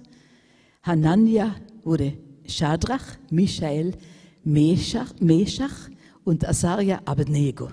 Hanania 0.82 1.54
wurde 1.84 2.14
Shadrach, 2.46 3.18
Michael 3.30 3.92
Meshach, 4.44 5.12
Meshach 5.20 5.90
und 6.24 6.48
Asaria 6.48 7.02
Abednego. 7.04 7.70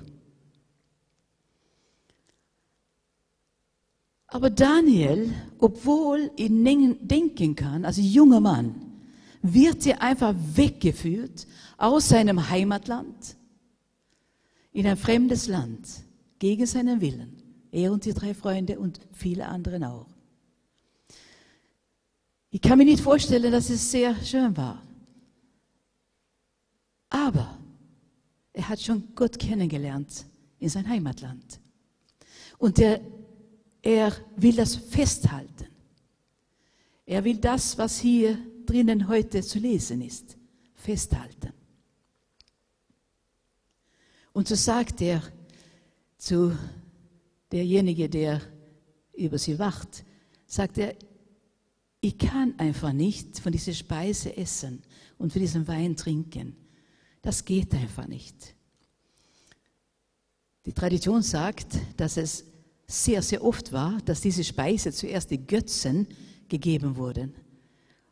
Aber 4.27 4.49
Daniel, 4.49 5.31
obwohl 5.59 6.31
er 6.35 6.49
denken 6.49 7.55
kann, 7.55 7.85
also 7.85 8.01
junger 8.01 8.41
Mann, 8.41 8.75
wird 9.41 9.83
hier 9.83 10.01
einfach 10.01 10.35
weggeführt 10.55 11.47
aus 11.77 12.09
seinem 12.09 12.49
Heimatland 12.49 13.37
in 14.75 14.85
ein 14.87 14.97
fremdes 14.97 15.47
Land 15.47 15.87
gegen 16.37 16.65
seinen 16.65 16.99
Willen. 16.99 17.41
Er 17.71 17.93
und 17.93 18.03
die 18.03 18.13
drei 18.13 18.33
Freunde 18.33 18.77
und 18.77 18.99
viele 19.13 19.47
anderen 19.47 19.85
auch. 19.85 20.07
Ich 22.49 22.59
kann 22.59 22.77
mir 22.77 22.83
nicht 22.83 22.99
vorstellen, 22.99 23.53
dass 23.53 23.69
es 23.69 23.89
sehr 23.89 24.13
schön 24.23 24.55
war. 24.57 24.83
Aber 27.09 27.57
er 28.51 28.67
hat 28.67 28.81
schon 28.81 29.15
Gott 29.15 29.39
kennengelernt 29.39 30.25
in 30.59 30.67
sein 30.67 30.87
Heimatland. 30.89 31.61
Und 32.57 32.77
er, 32.77 32.99
er 33.81 34.11
will 34.35 34.57
das 34.57 34.75
festhalten. 34.75 35.67
Er 37.05 37.23
will 37.23 37.37
das, 37.37 37.77
was 37.77 37.99
hier 37.99 38.37
drinnen 38.65 39.07
heute 39.07 39.41
zu 39.41 39.57
lesen 39.57 40.01
ist, 40.01 40.35
festhalten. 40.73 41.54
Und 44.35 44.49
so 44.49 44.55
sagt 44.55 44.99
er 44.99 45.23
zu 46.17 46.51
derjenige, 47.53 48.09
der 48.09 48.41
über 49.13 49.37
sie 49.37 49.57
wacht, 49.57 50.03
sagt 50.45 50.77
er, 50.77 50.93
ich 52.01 52.17
kann 52.17 52.53
einfach 52.59 52.91
nicht 52.91 53.39
von 53.39 53.53
dieser 53.53 53.71
Speise 53.71 54.35
essen 54.35 54.83
und 55.17 55.31
von 55.31 55.41
diesem 55.41 55.65
Wein 55.69 55.95
trinken. 55.95 56.57
Das 57.21 57.45
geht 57.45 57.73
einfach 57.73 58.07
nicht. 58.07 58.35
Die 60.65 60.73
Tradition 60.73 61.21
sagt, 61.21 61.77
dass 61.95 62.17
es 62.17 62.43
sehr, 62.87 63.21
sehr 63.21 63.41
oft 63.41 63.71
war, 63.71 63.99
dass 64.01 64.19
diese 64.19 64.43
Speise 64.43 64.91
zuerst 64.91 65.31
die 65.31 65.47
Götzen 65.47 66.09
gegeben 66.49 66.97
wurden. 66.97 67.33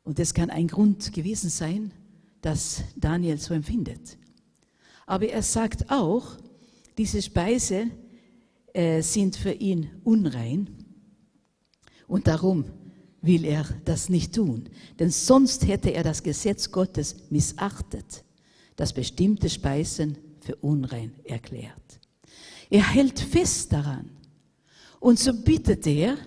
Und 0.06 0.20
das 0.20 0.34
kann 0.34 0.50
ein 0.50 0.70
Grund 0.70 1.12
gewesen 1.12 1.50
sein, 1.50 1.92
dass 2.40 2.82
Daniel 2.96 3.38
so 3.38 3.54
empfindet. 3.54 4.18
Aber 5.06 5.28
er 5.28 5.42
sagt 5.42 5.90
auch, 5.90 6.38
diese 6.98 7.22
Speise 7.22 7.88
äh, 8.74 9.02
sind 9.02 9.36
für 9.36 9.52
ihn 9.52 9.90
unrein 10.04 10.70
und 12.08 12.28
darum 12.28 12.66
will 13.22 13.46
er 13.46 13.66
das 13.86 14.10
nicht 14.10 14.36
tun. 14.36 14.70
Denn 15.00 15.10
sonst 15.10 15.68
hätte 15.68 15.90
er 15.94 16.04
das 16.04 16.22
Gesetz 16.24 16.72
Gottes 16.72 17.16
missachtet, 17.30 18.24
das 18.76 18.94
bestimmte 18.94 19.50
Speisen 19.50 20.18
für 20.42 20.56
unrein 20.58 21.14
erklärt. 21.24 22.00
Er 22.70 22.92
hält 22.94 23.20
fest 23.20 23.72
daran 23.72 24.10
und 25.00 25.20
so 25.20 25.34
bittet 25.34 25.88
er, 25.88 26.18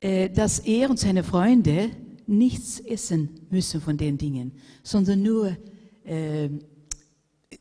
äh, 0.00 0.30
dass 0.30 0.60
er 0.60 0.88
und 0.88 0.98
seine 0.98 1.24
Freunde 1.24 1.90
nichts 2.26 2.80
essen 2.80 3.46
müssen 3.50 3.80
von 3.80 3.96
den 3.96 4.16
Dingen, 4.16 4.52
sondern 4.82 5.22
nur 5.22 5.56
äh, 6.04 6.48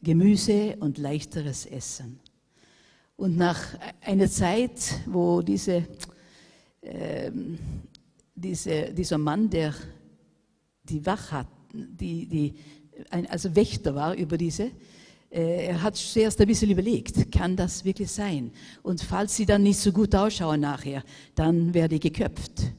Gemüse 0.01 0.75
und 0.79 0.97
leichteres 0.97 1.65
Essen. 1.65 2.19
Und 3.15 3.35
nach 3.35 3.59
einer 4.01 4.29
Zeit, 4.29 4.79
wo 5.05 5.41
diese, 5.41 5.85
äh, 6.81 7.31
diese, 8.33 8.93
dieser 8.93 9.17
Mann, 9.17 9.49
der 9.49 9.73
die 10.83 11.05
Wach 11.05 11.31
hat, 11.31 11.47
die, 11.73 12.25
die, 12.25 12.55
ein, 13.09 13.27
also 13.27 13.53
Wächter 13.55 13.93
war 13.93 14.15
über 14.15 14.37
diese, 14.37 14.71
äh, 15.31 15.67
er 15.67 15.81
hat 15.81 15.95
zuerst 15.95 16.39
ein 16.41 16.47
bisschen 16.47 16.71
überlegt, 16.71 17.31
kann 17.31 17.55
das 17.55 17.85
wirklich 17.85 18.09
sein? 18.09 18.51
Und 18.81 19.01
falls 19.01 19.35
sie 19.35 19.45
dann 19.45 19.63
nicht 19.63 19.79
so 19.79 19.91
gut 19.91 20.15
ausschauen 20.15 20.61
nachher, 20.61 21.03
dann 21.35 21.73
werde 21.73 21.95
ich 21.95 22.01
geköpft. 22.01 22.71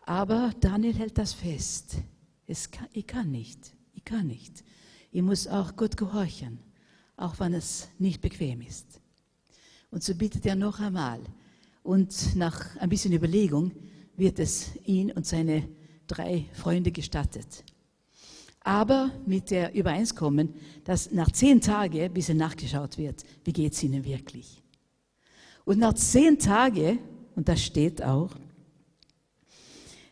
Aber 0.00 0.52
Daniel 0.60 0.94
hält 0.94 1.18
das 1.18 1.32
fest. 1.32 1.96
Es 2.46 2.70
kann, 2.70 2.86
ich 2.92 3.06
kann 3.06 3.30
nicht, 3.30 3.74
ich 3.96 4.04
kann 4.04 4.28
nicht. 4.28 4.62
Ich 5.10 5.22
muss 5.22 5.48
auch 5.48 5.74
Gott 5.74 5.96
gehorchen, 5.96 6.60
auch 7.16 7.40
wenn 7.40 7.52
es 7.52 7.88
nicht 7.98 8.20
bequem 8.20 8.60
ist. 8.60 9.00
Und 9.90 10.04
so 10.04 10.14
bittet 10.14 10.46
er 10.46 10.54
noch 10.54 10.78
einmal. 10.78 11.18
Und 11.82 12.36
nach 12.36 12.76
ein 12.76 12.88
bisschen 12.88 13.12
Überlegung 13.12 13.72
wird 14.16 14.38
es 14.38 14.70
ihn 14.84 15.10
und 15.10 15.26
seine 15.26 15.68
drei 16.06 16.46
Freunde 16.52 16.92
gestattet 16.92 17.64
aber 18.66 19.12
mit 19.24 19.52
der 19.52 19.72
Übereinkommen, 19.76 20.52
dass 20.82 21.12
nach 21.12 21.30
zehn 21.30 21.60
Tagen 21.60 22.00
ein 22.00 22.12
bisschen 22.12 22.36
nachgeschaut 22.36 22.98
wird, 22.98 23.22
wie 23.44 23.52
geht 23.52 23.74
es 23.74 23.82
ihnen 23.84 24.04
wirklich. 24.04 24.60
Und 25.64 25.78
nach 25.78 25.94
zehn 25.94 26.36
Tagen, 26.36 26.98
und 27.36 27.48
das 27.48 27.62
steht 27.62 28.02
auch, 28.02 28.30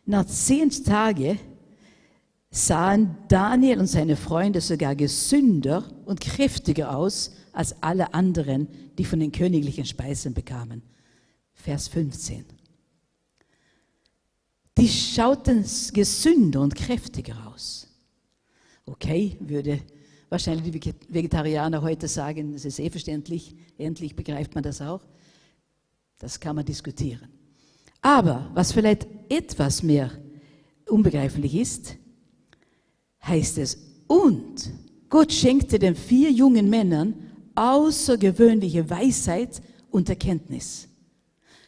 nach 0.05 0.25
zehn 0.25 0.69
Tagen 0.69 1.37
sahen 2.55 3.17
Daniel 3.27 3.79
und 3.79 3.87
seine 3.87 4.15
Freunde 4.15 4.61
sogar 4.61 4.95
gesünder 4.95 5.83
und 6.05 6.21
kräftiger 6.21 6.95
aus 6.95 7.31
als 7.51 7.83
alle 7.83 8.13
anderen, 8.13 8.69
die 8.97 9.03
von 9.03 9.19
den 9.19 9.33
königlichen 9.33 9.85
Speisen 9.85 10.33
bekamen. 10.33 10.81
Vers 11.53 11.89
15. 11.89 12.45
Die 14.77 14.87
schauten 14.87 15.65
gesünder 15.93 16.61
und 16.61 16.75
kräftiger 16.75 17.35
aus. 17.47 17.87
Okay, 18.85 19.35
würde 19.41 19.81
wahrscheinlich 20.29 20.79
die 20.79 20.93
Vegetarianer 21.09 21.81
heute 21.81 22.07
sagen, 22.07 22.53
das 22.53 22.63
ist 22.63 22.79
eh 22.79 22.89
verständlich, 22.89 23.53
endlich 23.77 24.15
begreift 24.15 24.55
man 24.55 24.63
das 24.63 24.81
auch. 24.81 25.01
Das 26.19 26.39
kann 26.39 26.55
man 26.55 26.65
diskutieren. 26.65 27.27
Aber 28.01 28.49
was 28.53 28.71
vielleicht 28.71 29.07
etwas 29.29 29.83
mehr 29.83 30.11
unbegreiflich 30.87 31.55
ist, 31.55 31.97
heißt 33.27 33.57
es, 33.57 33.77
und 34.07 34.71
Gott 35.09 35.31
schenkte 35.31 35.79
den 35.79 35.95
vier 35.95 36.31
jungen 36.31 36.69
Männern 36.69 37.15
außergewöhnliche 37.55 38.89
Weisheit 38.89 39.61
und 39.89 40.09
Erkenntnis. 40.09 40.87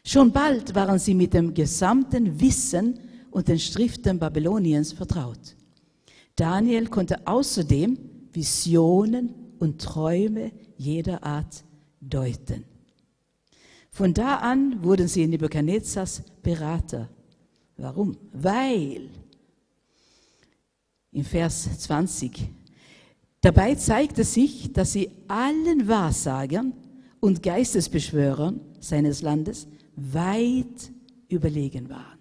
Schon 0.03 0.31
bald 0.31 0.75
waren 0.75 0.99
sie 0.99 1.13
mit 1.13 1.33
dem 1.33 1.53
gesamten 1.53 2.39
Wissen 2.39 2.99
und 3.31 3.47
den 3.47 3.59
Schriften 3.59 4.19
Babyloniens 4.19 4.93
vertraut. 4.93 5.55
Daniel 6.35 6.87
konnte 6.87 7.25
außerdem 7.25 7.97
Visionen 8.31 9.33
und 9.59 9.81
Träume 9.81 10.51
jeder 10.77 11.23
Art 11.23 11.63
deuten. 11.99 12.63
Von 13.89 14.13
da 14.13 14.35
an 14.35 14.83
wurden 14.83 15.07
sie 15.07 15.23
in 15.23 15.31
Nebuchadnezzars 15.31 16.21
Berater. 16.43 17.09
Warum? 17.77 18.15
Weil, 18.31 19.09
im 21.11 21.23
Vers 21.23 21.79
20, 21.79 22.49
dabei 23.41 23.75
zeigte 23.75 24.23
sich, 24.23 24.73
dass 24.73 24.93
sie 24.93 25.09
allen 25.27 25.87
Wahrsagern 25.87 26.73
und 27.19 27.41
Geistesbeschwörern 27.43 28.59
seines 28.79 29.21
Landes 29.21 29.67
weit 29.95 30.91
überlegen 31.27 31.89
waren. 31.89 32.19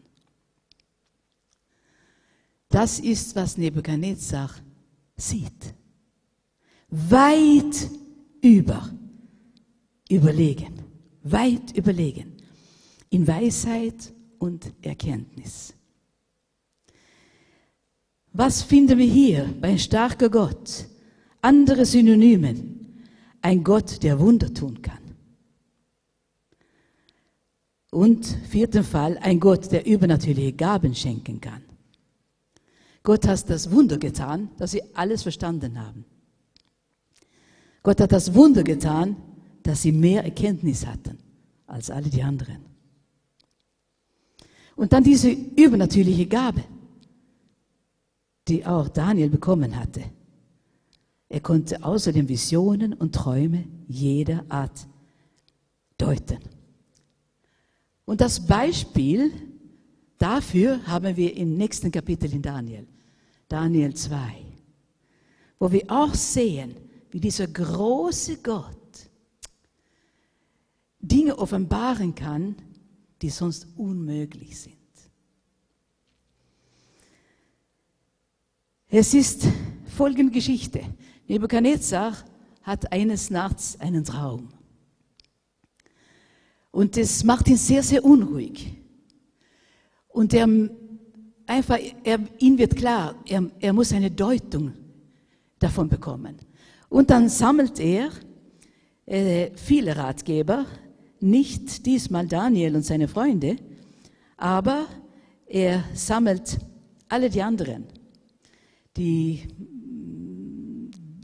Das 2.69 2.99
ist, 2.99 3.37
was 3.37 3.57
Nebuchadnezzar 3.57 4.51
sieht. 5.17 5.75
Weit 6.89 7.91
über, 8.43 8.91
überlegen, 10.09 10.75
weit 11.23 11.77
überlegen, 11.77 12.37
in 13.11 13.27
Weisheit 13.27 14.13
und 14.39 14.73
Erkenntnis. 14.83 15.75
Was 18.37 18.63
finden 18.63 18.99
wir 18.99 19.07
hier 19.07 19.49
bei 19.63 19.79
starker 19.79 20.29
Gott? 20.29 20.87
Andere 21.41 21.87
Synonymen. 21.87 23.01
Ein 23.41 23.65
Gott, 23.65 24.03
der 24.03 24.21
Wunder 24.21 24.53
tun 24.53 24.83
kann. 24.83 24.99
Und 27.91 28.27
vierten 28.27 28.85
Fall, 28.85 29.17
ein 29.23 29.41
Gott, 29.41 29.73
der 29.73 29.87
übernatürliche 29.87 30.53
Gaben 30.53 30.95
schenken 30.95 31.41
kann. 31.41 31.63
Gott 33.03 33.27
hat 33.27 33.49
das 33.49 33.71
Wunder 33.71 33.97
getan, 33.97 34.51
dass 34.59 34.73
sie 34.73 34.83
alles 34.95 35.23
verstanden 35.23 35.81
haben. 35.81 36.05
Gott 37.83 38.03
hat 38.03 38.13
das 38.13 38.35
Wunder 38.35 38.65
getan, 38.65 39.17
dass 39.63 39.81
sie 39.81 39.93
mehr 39.93 40.25
Erkenntnis 40.25 40.85
hatten 40.85 41.19
als 41.67 41.89
alle 41.91 42.11
die 42.11 42.23
anderen. 42.23 42.67
Und 44.75 44.93
dann 44.93 45.05
diese 45.05 45.31
übernatürliche 45.31 46.27
Gabe, 46.27 46.65
die 48.49 48.65
auch 48.65 48.89
Daniel 48.89 49.31
bekommen 49.31 49.77
hatte. 49.77 50.05
Er 51.29 51.41
konnte 51.41 51.83
außerdem 51.83 52.29
Visionen 52.29 52.93
und 52.93 53.15
Träume 53.15 53.65
jeder 53.89 54.45
Art 54.49 54.87
deuten. 55.99 56.39
Und 58.05 58.21
das 58.21 58.47
Beispiel 58.47 59.33
dafür 60.19 60.87
haben 60.87 61.17
wir 61.17 61.37
im 61.37 61.57
nächsten 61.57 61.91
Kapitel 61.91 62.33
in 62.33 62.43
Daniel, 62.43 62.87
Daniel 63.49 63.95
2, 63.95 64.19
wo 65.59 65.73
wir 65.73 65.85
auch 65.89 66.15
sehen, 66.15 66.77
wie 67.11 67.21
dieser 67.21 67.49
große 67.49 68.39
Gott 68.39 68.77
Dinge 71.01 71.37
offenbaren 71.39 72.15
kann, 72.15 72.57
die 73.23 73.31
sonst 73.31 73.67
unmöglich 73.77 74.61
sind. 74.61 74.76
Es 78.99 79.13
ist 79.13 79.47
folgende 79.95 80.33
Geschichte. 80.33 80.81
Nebuchadnezzar 81.29 82.17
hat 82.63 82.91
eines 82.91 83.29
Nachts 83.29 83.79
einen 83.79 84.05
Traum. 84.05 84.49
Und 86.71 86.97
das 86.97 87.23
macht 87.23 87.47
ihn 87.49 87.59
sehr, 87.59 87.83
sehr 87.83 88.03
unruhig. 88.03 88.73
Und 90.09 90.33
er 90.33 90.49
einfach, 91.47 91.79
er, 92.05 92.21
ihm 92.39 92.57
wird 92.57 92.75
klar, 92.75 93.17
er, 93.27 93.51
er 93.61 93.75
muss 93.75 93.93
eine 93.93 94.11
Deutung 94.11 94.73
davon 95.59 95.91
bekommen. 95.91 96.37
Und 96.89 97.11
dann 97.11 97.29
sammelt 97.29 97.79
er 97.79 98.09
äh, 99.05 99.51
viele 99.57 99.95
Ratgeber, 99.95 100.65
nicht 101.21 101.85
diesmal 101.85 102.27
Daniel 102.27 102.77
und 102.77 102.87
seine 102.87 103.09
Freunde, 103.09 103.57
aber 104.39 104.87
er 105.47 105.85
sammelt 105.93 106.57
alle 107.11 107.29
die 107.29 107.43
anderen, 107.43 107.85
die 108.97 109.49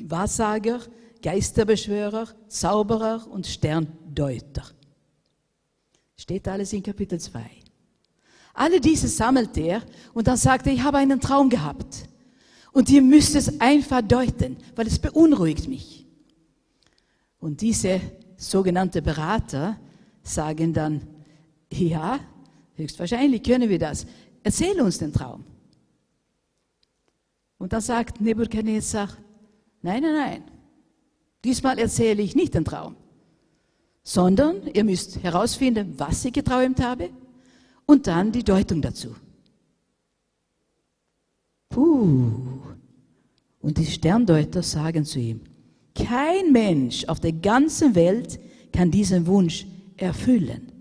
Wahrsager, 0.04 0.80
Geisterbeschwörer, 1.22 2.28
Zauberer 2.48 3.26
und 3.30 3.46
Sterndeuter. 3.46 4.64
Steht 6.16 6.46
alles 6.48 6.72
in 6.72 6.82
Kapitel 6.82 7.18
2. 7.18 7.42
Alle 8.54 8.80
diese 8.80 9.08
sammelt 9.08 9.56
er 9.56 9.82
und 10.12 10.26
dann 10.26 10.36
sagt 10.36 10.66
er, 10.66 10.72
ich 10.72 10.82
habe 10.82 10.98
einen 10.98 11.20
Traum 11.20 11.48
gehabt. 11.48 12.08
Und 12.72 12.90
ihr 12.90 13.02
müsst 13.02 13.34
es 13.34 13.60
einfach 13.60 14.02
deuten, 14.02 14.56
weil 14.74 14.86
es 14.86 14.98
beunruhigt 14.98 15.68
mich. 15.68 16.06
Und 17.38 17.60
diese 17.60 18.00
sogenannte 18.36 19.02
Berater 19.02 19.78
sagen 20.22 20.72
dann, 20.72 21.06
ja, 21.70 22.20
höchstwahrscheinlich 22.74 23.42
können 23.42 23.68
wir 23.68 23.78
das. 23.78 24.06
Erzähl 24.42 24.80
uns 24.80 24.98
den 24.98 25.12
Traum. 25.12 25.44
Und 27.62 27.72
dann 27.72 27.80
sagt 27.80 28.20
Nebuchadnezzar, 28.20 29.08
nein, 29.82 30.02
nein, 30.02 30.14
nein, 30.14 30.44
diesmal 31.44 31.78
erzähle 31.78 32.22
ich 32.22 32.34
nicht 32.34 32.54
den 32.54 32.64
Traum 32.64 32.96
sondern 34.02 34.66
ihr 34.72 34.84
müsst 34.84 35.22
herausfinden, 35.22 35.94
was 35.96 36.24
ich 36.24 36.32
geträumt 36.32 36.82
habe 36.82 37.10
und 37.86 38.06
dann 38.06 38.32
die 38.32 38.42
Deutung 38.42 38.82
dazu. 38.82 39.14
Puh. 41.68 42.32
Und 43.60 43.78
die 43.78 43.86
Sterndeuter 43.86 44.62
sagen 44.62 45.04
zu 45.04 45.20
ihm, 45.20 45.40
kein 45.94 46.52
Mensch 46.52 47.04
auf 47.06 47.20
der 47.20 47.32
ganzen 47.32 47.94
Welt 47.94 48.40
kann 48.72 48.90
diesen 48.90 49.26
Wunsch 49.26 49.66
erfüllen. 49.96 50.72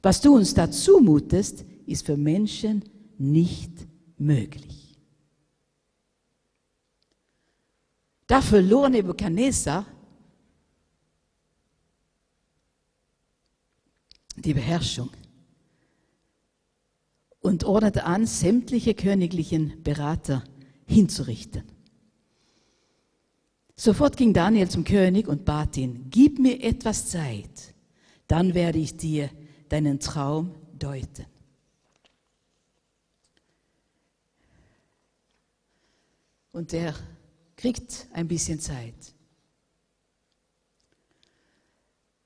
Was 0.00 0.20
du 0.20 0.36
uns 0.36 0.54
da 0.54 0.70
zumutest, 0.70 1.64
ist 1.86 2.06
für 2.06 2.16
Menschen 2.16 2.84
nicht 3.18 3.72
möglich. 4.16 4.83
Da 8.34 8.42
verlor 8.42 8.88
Nebuchadnezzar 8.88 9.86
die 14.34 14.52
Beherrschung 14.52 15.08
und 17.38 17.62
ordnete 17.62 18.02
an, 18.02 18.26
sämtliche 18.26 18.94
königlichen 18.94 19.84
Berater 19.84 20.42
hinzurichten. 20.84 21.62
Sofort 23.76 24.16
ging 24.16 24.32
Daniel 24.32 24.68
zum 24.68 24.82
König 24.82 25.28
und 25.28 25.44
bat 25.44 25.76
ihn, 25.76 26.10
gib 26.10 26.40
mir 26.40 26.60
etwas 26.60 27.06
Zeit, 27.06 27.72
dann 28.26 28.52
werde 28.54 28.80
ich 28.80 28.96
dir 28.96 29.30
deinen 29.68 30.00
Traum 30.00 30.56
deuten. 30.76 31.26
Und 36.50 36.72
er 36.72 36.94
kriegt 37.64 38.08
ein 38.12 38.28
bisschen 38.28 38.60
Zeit. 38.60 39.14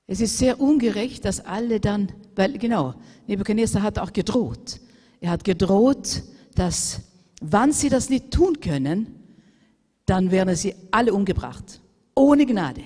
Es 0.05 0.19
ist 0.19 0.37
sehr 0.37 0.59
ungerecht, 0.59 1.23
dass 1.23 1.39
alle 1.39 1.79
dann, 1.79 2.11
weil 2.35 2.57
genau, 2.57 2.95
Nebuchadnezzar 3.25 3.81
hat 3.81 3.99
auch 3.99 4.11
gedroht. 4.11 4.81
Er 5.21 5.31
hat 5.31 5.45
gedroht, 5.45 6.23
dass, 6.55 6.99
wann 7.39 7.71
sie 7.71 7.87
das 7.87 8.09
nicht 8.09 8.31
tun 8.31 8.59
können, 8.59 9.15
dann 10.05 10.29
werden 10.29 10.57
sie 10.57 10.75
alle 10.91 11.13
umgebracht. 11.13 11.79
Ohne 12.15 12.45
Gnade. 12.45 12.83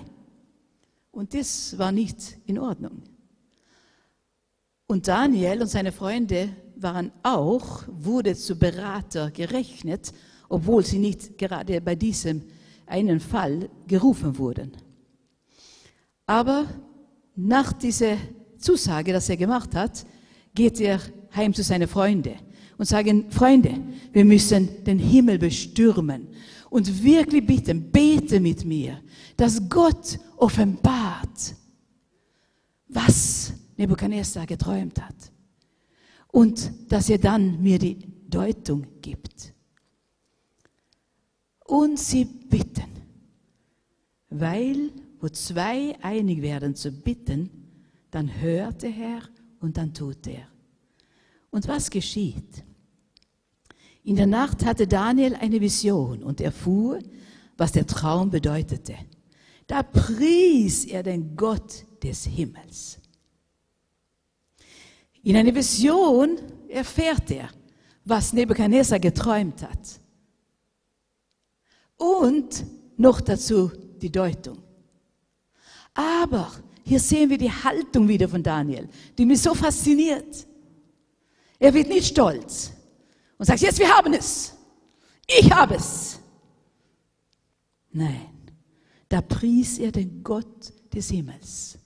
Und 1.09 1.33
das 1.33 1.75
war 1.79 1.91
nicht 1.91 2.37
in 2.45 2.59
Ordnung. 2.59 3.01
Und 4.85 5.07
Daniel 5.07 5.63
und 5.63 5.69
seine 5.69 5.91
Freunde 5.91 6.55
waren 6.75 7.11
auch, 7.23 7.81
wurde 7.87 8.35
zu 8.35 8.59
Berater 8.59 9.31
gerechnet, 9.31 10.13
obwohl 10.53 10.85
sie 10.85 10.99
nicht 10.99 11.35
gerade 11.35 11.81
bei 11.81 11.95
diesem 11.95 12.43
einen 12.85 13.19
Fall 13.19 13.69
gerufen 13.87 14.37
wurden. 14.37 14.71
Aber 16.27 16.67
nach 17.35 17.73
dieser 17.73 18.17
Zusage, 18.59 19.11
dass 19.13 19.29
er 19.29 19.37
gemacht 19.37 19.73
hat, 19.73 20.05
geht 20.53 20.79
er 20.79 20.99
heim 21.35 21.55
zu 21.55 21.63
seinen 21.63 21.87
Freunden 21.87 22.35
und 22.77 22.85
sagen, 22.85 23.31
Freunde, 23.31 23.79
wir 24.11 24.25
müssen 24.25 24.83
den 24.83 24.99
Himmel 24.99 25.39
bestürmen 25.39 26.27
und 26.69 27.03
wirklich 27.03 27.47
bitten, 27.47 27.91
bete 27.91 28.39
mit 28.39 28.63
mir, 28.63 29.01
dass 29.35 29.59
Gott 29.67 30.19
offenbart, 30.37 31.55
was 32.89 33.53
Nebuchadnezzar 33.75 34.45
geträumt 34.45 35.01
hat 35.01 35.15
und 36.27 36.71
dass 36.89 37.09
er 37.09 37.17
dann 37.17 37.59
mir 37.59 37.79
die 37.79 37.97
Deutung 38.29 38.85
gibt. 39.01 39.52
Und 41.73 41.97
sie 41.97 42.25
bitten, 42.25 42.85
weil 44.29 44.91
wo 45.19 45.27
zwei 45.29 45.97
einig 46.03 46.43
werden 46.43 46.75
zu 46.75 46.91
bitten, 46.91 47.49
dann 48.11 48.29
hört 48.41 48.83
der 48.83 48.91
Herr 48.91 49.21
und 49.59 49.75
dann 49.77 49.91
tut 49.91 50.27
er. 50.27 50.47
Und 51.49 51.67
was 51.67 51.89
geschieht? 51.89 52.63
In 54.03 54.17
der 54.17 54.27
Nacht 54.27 54.63
hatte 54.63 54.85
Daniel 54.85 55.33
eine 55.33 55.59
Vision 55.59 56.21
und 56.21 56.41
erfuhr, 56.41 56.99
was 57.57 57.71
der 57.71 57.87
Traum 57.87 58.29
bedeutete. 58.29 58.93
Da 59.65 59.81
pries 59.81 60.85
er 60.85 61.01
den 61.01 61.35
Gott 61.35 61.87
des 62.03 62.25
Himmels. 62.25 62.99
In 65.23 65.35
einer 65.35 65.55
Vision 65.55 66.37
erfährt 66.69 67.31
er, 67.31 67.49
was 68.05 68.31
Nebuchadnezzar 68.31 68.99
geträumt 68.99 69.63
hat. 69.63 70.02
Und 72.03 72.65
noch 72.97 73.21
dazu 73.21 73.71
die 74.01 74.11
Deutung. 74.11 74.57
Aber 75.93 76.51
hier 76.83 76.99
sehen 76.99 77.29
wir 77.29 77.37
die 77.37 77.51
Haltung 77.51 78.09
wieder 78.09 78.27
von 78.27 78.43
Daniel, 78.43 78.89
die 79.17 79.25
mich 79.25 79.41
so 79.41 79.53
fasziniert. 79.53 80.45
Er 81.59 81.73
wird 81.73 81.87
nicht 81.87 82.07
stolz 82.07 82.73
und 83.37 83.45
sagt, 83.45 83.61
jetzt 83.61 83.79
wir 83.79 83.89
haben 83.89 84.13
es. 84.13 84.53
Ich 85.25 85.49
habe 85.49 85.75
es. 85.75 86.19
Nein. 87.91 88.29
da 89.07 89.21
pries 89.21 89.77
er 89.77 89.91
den 89.91 90.23
Gott 90.23 90.73
des 90.91 91.09
Himmels. 91.09 91.77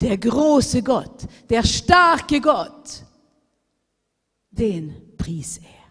Der 0.00 0.16
große 0.16 0.82
Gott, 0.82 1.26
der 1.50 1.62
starke 1.64 2.40
Gott, 2.40 3.02
den 4.50 5.16
pries 5.16 5.58
er. 5.58 5.81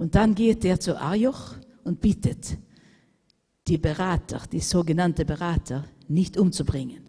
Und 0.00 0.14
dann 0.14 0.34
geht 0.34 0.64
er 0.64 0.80
zu 0.80 0.98
Arjoch 0.98 1.56
und 1.84 2.00
bittet, 2.00 2.56
die 3.68 3.76
Berater, 3.76 4.40
die 4.50 4.60
sogenannte 4.60 5.26
Berater, 5.26 5.84
nicht 6.08 6.38
umzubringen, 6.38 7.02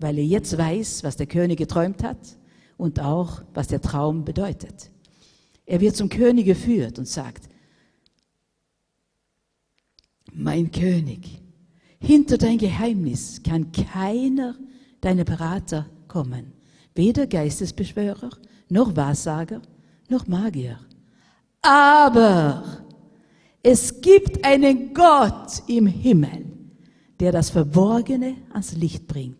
weil 0.00 0.18
er 0.18 0.24
jetzt 0.24 0.58
weiß, 0.58 1.04
was 1.04 1.16
der 1.16 1.28
König 1.28 1.58
geträumt 1.58 2.02
hat 2.02 2.18
und 2.76 2.98
auch, 2.98 3.44
was 3.54 3.68
der 3.68 3.80
Traum 3.80 4.24
bedeutet. 4.24 4.90
Er 5.64 5.80
wird 5.80 5.94
zum 5.94 6.08
König 6.08 6.44
geführt 6.44 6.98
und 6.98 7.06
sagt, 7.06 7.48
mein 10.32 10.72
König, 10.72 11.40
hinter 12.00 12.36
dein 12.36 12.58
Geheimnis 12.58 13.44
kann 13.44 13.70
keiner 13.70 14.56
deiner 15.00 15.22
Berater 15.22 15.88
kommen, 16.08 16.52
weder 16.96 17.28
Geistesbeschwörer, 17.28 18.30
noch 18.70 18.96
Wahrsager, 18.96 19.62
noch 20.08 20.26
Magier. 20.26 20.80
Aber 21.62 22.84
es 23.62 24.00
gibt 24.00 24.44
einen 24.44 24.92
Gott 24.92 25.62
im 25.68 25.86
Himmel, 25.86 26.46
der 27.20 27.30
das 27.30 27.50
Verborgene 27.50 28.36
ans 28.52 28.74
Licht 28.74 29.06
bringt. 29.06 29.38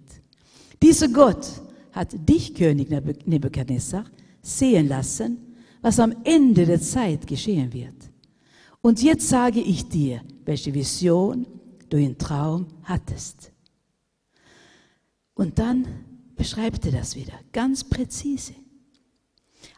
Dieser 0.80 1.08
Gott 1.08 1.46
hat 1.90 2.14
dich, 2.28 2.54
König 2.54 2.90
Nebuchadnezzar, 3.26 4.04
sehen 4.40 4.88
lassen, 4.88 5.56
was 5.80 5.98
am 5.98 6.14
Ende 6.22 6.64
der 6.64 6.80
Zeit 6.80 7.26
geschehen 7.26 7.72
wird. 7.72 7.96
Und 8.80 9.02
jetzt 9.02 9.28
sage 9.28 9.60
ich 9.60 9.88
dir, 9.88 10.22
welche 10.44 10.72
Vision 10.72 11.46
du 11.88 11.98
im 11.98 12.16
Traum 12.18 12.66
hattest. 12.84 13.52
Und 15.34 15.58
dann 15.58 15.86
beschreibt 16.36 16.86
er 16.86 16.92
das 16.92 17.16
wieder, 17.16 17.34
ganz 17.52 17.84
präzise. 17.84 18.54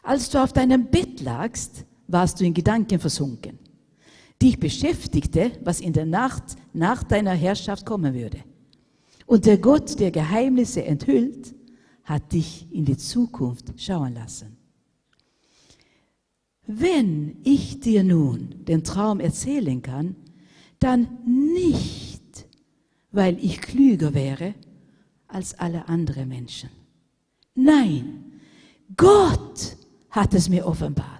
Als 0.03 0.29
du 0.29 0.41
auf 0.43 0.53
deinem 0.53 0.85
Bett 0.85 1.21
lagst, 1.21 1.85
warst 2.07 2.39
du 2.39 2.45
in 2.45 2.53
Gedanken 2.53 2.99
versunken. 2.99 3.59
Dich 4.41 4.59
beschäftigte, 4.59 5.51
was 5.63 5.79
in 5.79 5.93
der 5.93 6.05
Nacht 6.05 6.55
nach 6.73 7.03
deiner 7.03 7.33
Herrschaft 7.33 7.85
kommen 7.85 8.13
würde. 8.13 8.39
Und 9.25 9.45
der 9.45 9.57
Gott, 9.57 9.99
der 9.99 10.11
Geheimnisse 10.11 10.83
enthüllt, 10.83 11.55
hat 12.03 12.33
dich 12.33 12.67
in 12.71 12.85
die 12.85 12.97
Zukunft 12.97 13.73
schauen 13.77 14.13
lassen. 14.13 14.57
Wenn 16.67 17.37
ich 17.43 17.79
dir 17.79 18.03
nun 18.03 18.65
den 18.65 18.83
Traum 18.83 19.19
erzählen 19.19 19.81
kann, 19.81 20.15
dann 20.79 21.07
nicht, 21.25 22.47
weil 23.11 23.37
ich 23.43 23.61
klüger 23.61 24.13
wäre 24.13 24.53
als 25.27 25.57
alle 25.57 25.87
anderen 25.87 26.27
Menschen. 26.27 26.69
Nein, 27.55 28.41
Gott 28.95 29.77
hat 30.09 30.33
es 30.33 30.49
mir 30.49 30.65
offenbart 30.65 31.14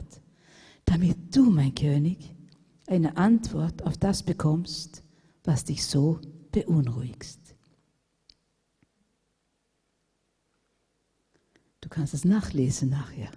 damit 0.85 1.35
du, 1.35 1.49
mein 1.49 1.73
König, 1.73 2.35
eine 2.87 3.17
Antwort 3.17 3.83
auf 3.83 3.97
das 3.97 4.23
bekommst, 4.23 5.03
was 5.43 5.65
dich 5.65 5.85
so 5.85 6.19
beunruhigst. 6.51 7.39
Du 11.81 11.89
kannst 11.89 12.13
es 12.13 12.25
nachlesen 12.25 12.89
nachher. 12.89 13.29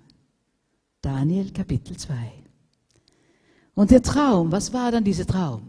Daniel 1.02 1.50
Kapitel 1.52 1.96
2. 1.96 2.14
Und 3.74 3.90
der 3.90 4.02
Traum, 4.02 4.50
was 4.50 4.72
war 4.72 4.90
dann 4.90 5.04
dieser 5.04 5.26
Traum? 5.26 5.62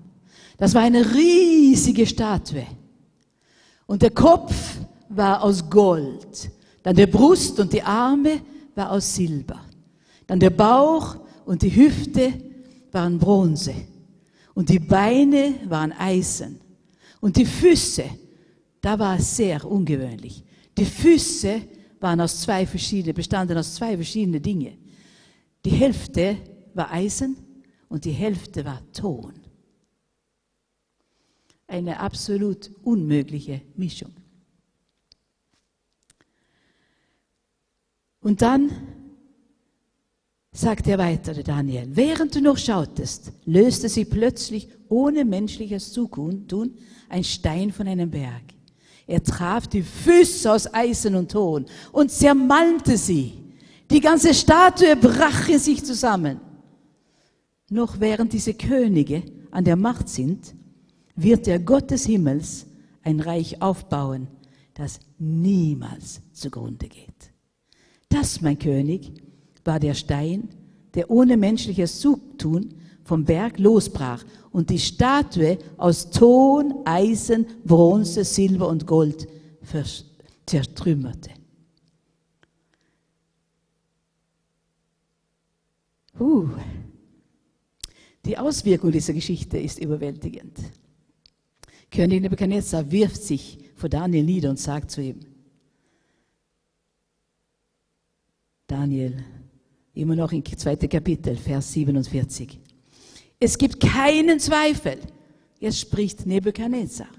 Das 0.57 0.73
war 0.73 0.81
eine 0.81 1.13
riesige 1.13 2.05
Statue. 2.07 2.65
Und 3.85 4.01
der 4.01 4.11
Kopf 4.11 4.77
war 5.09 5.43
aus 5.43 5.69
Gold. 5.69 6.51
Dann 6.83 6.95
der 6.95 7.07
Brust 7.07 7.59
und 7.59 7.71
die 7.73 7.83
Arme 7.83 8.41
war 8.75 8.91
aus 8.91 9.13
Silber. 9.13 9.61
Dann 10.27 10.39
der 10.39 10.49
Bauch 10.49 11.17
und 11.49 11.63
die 11.63 11.75
Hüfte 11.75 12.31
waren 12.91 13.17
Bronze 13.17 13.73
und 14.53 14.69
die 14.69 14.77
Beine 14.77 15.55
waren 15.65 15.91
Eisen 15.93 16.61
und 17.21 17.37
die 17.37 17.45
Füße, 17.47 18.05
da 18.81 18.99
war 18.99 19.17
es 19.17 19.35
sehr 19.35 19.65
ungewöhnlich. 19.65 20.43
Die 20.77 20.85
Füße 20.85 21.59
waren 21.99 22.21
aus 22.21 22.41
zwei 22.41 22.67
verschiedenen, 22.67 23.15
bestanden 23.15 23.57
aus 23.57 23.73
zwei 23.73 23.95
verschiedenen 23.95 24.43
Dingen. 24.43 24.77
Die 25.65 25.71
Hälfte 25.71 26.37
war 26.75 26.91
Eisen 26.91 27.35
und 27.87 28.05
die 28.05 28.11
Hälfte 28.11 28.63
war 28.63 28.83
Ton. 28.93 29.33
Eine 31.65 31.99
absolut 31.99 32.69
unmögliche 32.83 33.63
Mischung. 33.75 34.13
Und 38.19 38.39
dann 38.39 38.98
sagt 40.51 40.87
er 40.87 40.97
weiter, 40.97 41.33
Daniel, 41.43 41.87
während 41.91 42.35
du 42.35 42.41
noch 42.41 42.57
schautest, 42.57 43.31
löste 43.45 43.89
sie 43.89 44.05
plötzlich 44.05 44.67
ohne 44.87 45.25
menschliches 45.25 45.93
Zutun 45.93 46.73
ein 47.07 47.23
Stein 47.23 47.71
von 47.71 47.87
einem 47.87 48.09
Berg. 48.09 48.43
Er 49.07 49.23
traf 49.23 49.67
die 49.67 49.81
Füße 49.81 50.51
aus 50.51 50.71
Eisen 50.73 51.15
und 51.15 51.31
Ton 51.31 51.65
und 51.91 52.11
zermalmte 52.11 52.97
sie. 52.97 53.33
Die 53.89 54.01
ganze 54.01 54.33
Statue 54.33 54.95
brach 54.95 55.49
in 55.49 55.57
sich 55.57 55.83
zusammen. 55.83 56.39
Noch 57.71 57.99
während 57.99 58.33
diese 58.33 58.53
Könige 58.53 59.23
an 59.51 59.63
der 59.63 59.75
Macht 59.75 60.09
sind, 60.09 60.53
wird 61.15 61.47
der 61.47 61.59
Gott 61.59 61.89
des 61.89 62.05
Himmels 62.05 62.67
ein 63.03 63.19
Reich 63.19 63.61
aufbauen, 63.61 64.27
das 64.73 64.99
niemals 65.17 66.21
zugrunde 66.31 66.87
geht. 66.87 67.31
Das, 68.09 68.41
mein 68.41 68.57
König, 68.57 69.11
war 69.69 69.79
der 69.79 69.93
Stein, 69.93 70.49
der 70.95 71.11
ohne 71.11 71.37
menschliches 71.37 71.99
Zutun 71.99 72.73
vom 73.03 73.23
Berg 73.23 73.59
losbrach 73.59 74.25
und 74.51 74.71
die 74.71 74.79
Statue 74.79 75.59
aus 75.77 76.09
Ton, 76.09 76.73
Eisen, 76.85 77.45
Bronze, 77.63 78.25
Silber 78.25 78.67
und 78.67 78.87
Gold 78.87 79.27
zertrümmerte. 80.47 81.29
Uh, 86.19 86.49
die 88.25 88.37
Auswirkung 88.39 88.91
dieser 88.91 89.13
Geschichte 89.13 89.59
ist 89.59 89.77
überwältigend. 89.77 90.57
König 91.91 92.23
Nebuchadnezzar 92.23 92.91
wirft 92.91 93.21
sich 93.21 93.59
vor 93.75 93.87
Daniel 93.87 94.23
nieder 94.23 94.49
und 94.49 94.59
sagt 94.59 94.89
zu 94.89 95.01
ihm, 95.01 95.19
Daniel, 98.65 99.23
Immer 99.99 100.15
noch 100.15 100.31
im 100.31 100.45
zweiten 100.45 100.87
Kapitel, 100.87 101.35
Vers 101.35 101.73
47. 101.73 102.57
Es 103.37 103.57
gibt 103.57 103.81
keinen 103.81 104.39
Zweifel. 104.39 104.97
Jetzt 105.59 105.81
spricht 105.81 106.25
Nebuchadnezzar. 106.25 107.09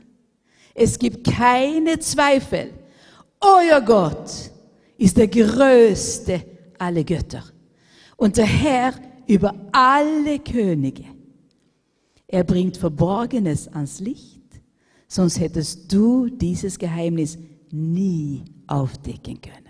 Es 0.74 0.98
gibt 0.98 1.30
keine 1.30 1.98
Zweifel. 1.98 2.70
Euer 3.38 3.82
Gott 3.82 4.30
ist 4.96 5.14
der 5.18 5.28
größte 5.28 6.42
aller 6.78 7.04
Götter 7.04 7.44
und 8.16 8.38
der 8.38 8.46
Herr 8.46 8.94
über 9.26 9.54
alle 9.72 10.38
Könige. 10.38 11.04
Er 12.28 12.44
bringt 12.44 12.78
Verborgenes 12.78 13.68
ans 13.68 14.00
Licht, 14.00 14.40
sonst 15.06 15.38
hättest 15.38 15.92
du 15.92 16.30
dieses 16.30 16.78
Geheimnis 16.78 17.36
nie 17.70 18.42
aufdecken 18.66 19.38
können. 19.38 19.69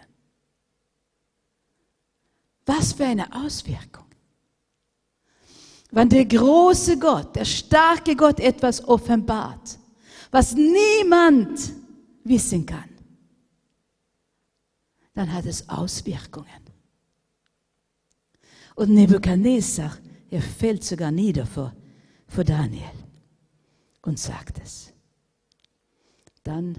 Was 2.71 2.93
für 2.93 3.05
eine 3.05 3.27
Auswirkung. 3.33 4.05
Wenn 5.91 6.09
der 6.09 6.25
große 6.25 7.01
Gott, 7.01 7.35
der 7.35 7.45
starke 7.45 8.15
Gott 8.15 8.39
etwas 8.39 8.85
offenbart, 8.85 9.77
was 10.31 10.55
niemand 10.55 11.73
wissen 12.23 12.65
kann, 12.65 12.89
dann 15.15 15.33
hat 15.33 15.47
es 15.47 15.69
Auswirkungen. 15.69 16.63
Und 18.77 18.91
Nebuchadnezzar, 18.91 19.99
er 20.31 20.41
fällt 20.41 20.85
sogar 20.85 21.11
nieder 21.11 21.47
vor, 21.47 21.75
vor 22.29 22.45
Daniel 22.45 22.85
und 24.03 24.17
sagt 24.17 24.61
es. 24.63 24.93
Dann 26.45 26.79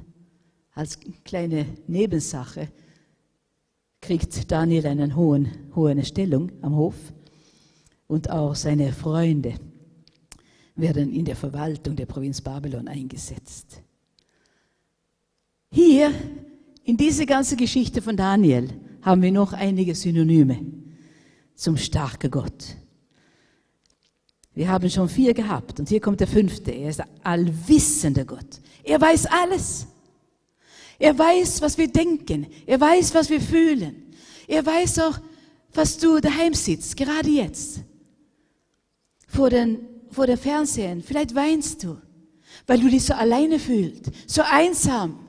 als 0.74 0.98
kleine 1.26 1.66
Nebensache 1.88 2.72
kriegt 4.02 4.52
Daniel 4.52 4.88
eine 4.88 5.16
hohen, 5.16 5.48
hohe 5.76 6.04
Stellung 6.04 6.52
am 6.62 6.76
Hof 6.76 6.96
und 8.08 8.30
auch 8.30 8.56
seine 8.56 8.92
Freunde 8.92 9.54
werden 10.76 11.14
in 11.14 11.26
der 11.26 11.36
Verwaltung 11.36 11.96
der 11.96 12.08
Provinz 12.08 12.42
Babylon 12.42 12.88
eingesetzt. 12.88 13.82
Hier, 15.72 16.12
in 16.84 16.98
dieser 16.98 17.26
ganzen 17.26 17.58
Geschichte 17.58 18.02
von 18.02 18.18
Daniel, 18.18 18.70
haben 19.02 19.22
wir 19.22 19.32
noch 19.32 19.54
einige 19.54 19.96
Synonyme 19.96 20.60
zum 21.56 21.78
starken 21.78 22.32
Gott. 22.32 22.76
Wir 24.54 24.68
haben 24.68 24.90
schon 24.90 25.08
vier 25.08 25.34
gehabt 25.34 25.80
und 25.80 25.88
hier 25.88 26.02
kommt 26.02 26.20
der 26.20 26.28
fünfte. 26.28 26.72
Er 26.72 26.90
ist 26.90 27.00
der 27.00 27.08
allwissende 27.24 28.26
Gott. 28.26 28.60
Er 28.84 29.00
weiß 29.00 29.28
alles. 29.28 29.88
Er 31.02 31.18
weiß, 31.18 31.62
was 31.62 31.80
wir 31.80 31.88
denken. 31.88 32.46
Er 32.68 32.80
weiß, 32.80 33.16
was 33.16 33.32
wir 33.32 33.42
fühlen. 33.42 34.14
Er 34.48 34.64
weiß 34.64 35.00
auch, 35.00 35.20
was 35.74 35.98
du 35.98 36.20
daheim 36.20 36.54
sitzt, 36.54 36.96
gerade 36.96 37.28
jetzt. 37.28 37.80
Vor, 39.26 39.50
den, 39.50 39.80
vor 40.12 40.28
der 40.28 40.38
Fernsehen. 40.38 41.02
Vielleicht 41.02 41.34
weinst 41.34 41.84
du, 41.84 42.00
weil 42.68 42.80
du 42.80 42.88
dich 42.88 43.04
so 43.04 43.16
alleine 43.16 43.58
fühlst, 43.58 44.12
so 44.28 44.44
einsam. 44.44 45.28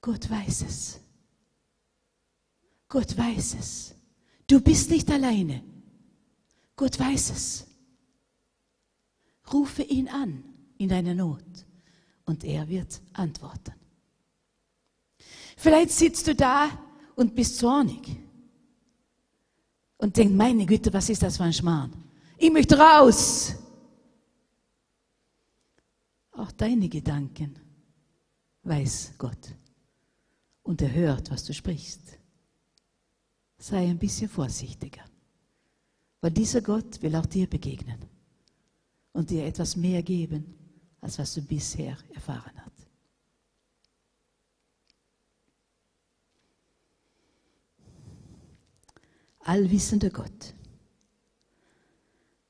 Gott 0.00 0.30
weiß 0.30 0.62
es. 0.62 1.00
Gott 2.88 3.18
weiß 3.18 3.56
es. 3.58 3.94
Du 4.46 4.60
bist 4.60 4.90
nicht 4.90 5.10
alleine. 5.10 5.64
Gott 6.76 6.96
weiß 7.00 7.30
es. 7.30 7.66
Rufe 9.52 9.82
ihn 9.82 10.06
an 10.06 10.44
in 10.78 10.90
deiner 10.90 11.14
Not 11.14 11.42
und 12.26 12.44
er 12.44 12.68
wird 12.68 13.00
antworten. 13.12 13.74
Vielleicht 15.56 15.90
sitzt 15.90 16.26
du 16.26 16.34
da 16.34 16.68
und 17.14 17.34
bist 17.34 17.58
zornig 17.58 18.16
und 19.96 20.16
denkst, 20.16 20.34
meine 20.34 20.66
Güte, 20.66 20.92
was 20.92 21.08
ist 21.08 21.22
das 21.22 21.36
für 21.36 21.44
ein 21.44 21.52
Schmarrn? 21.52 21.92
Ich 22.38 22.52
möchte 22.52 22.78
raus. 22.78 23.54
Auch 26.32 26.50
deine 26.52 26.88
Gedanken 26.88 27.54
weiß 28.64 29.14
Gott 29.18 29.54
und 30.62 30.82
er 30.82 30.92
hört, 30.92 31.30
was 31.30 31.44
du 31.44 31.54
sprichst. 31.54 32.18
Sei 33.58 33.88
ein 33.88 33.98
bisschen 33.98 34.28
vorsichtiger, 34.28 35.04
weil 36.20 36.32
dieser 36.32 36.60
Gott 36.60 37.00
will 37.00 37.14
auch 37.14 37.26
dir 37.26 37.46
begegnen 37.46 38.04
und 39.12 39.30
dir 39.30 39.46
etwas 39.46 39.76
mehr 39.76 40.02
geben, 40.02 40.54
als 41.04 41.18
was 41.18 41.34
du 41.34 41.42
bisher 41.42 41.98
erfahren 42.14 42.52
hast. 42.64 42.86
Allwissender 49.40 50.08
Gott. 50.08 50.54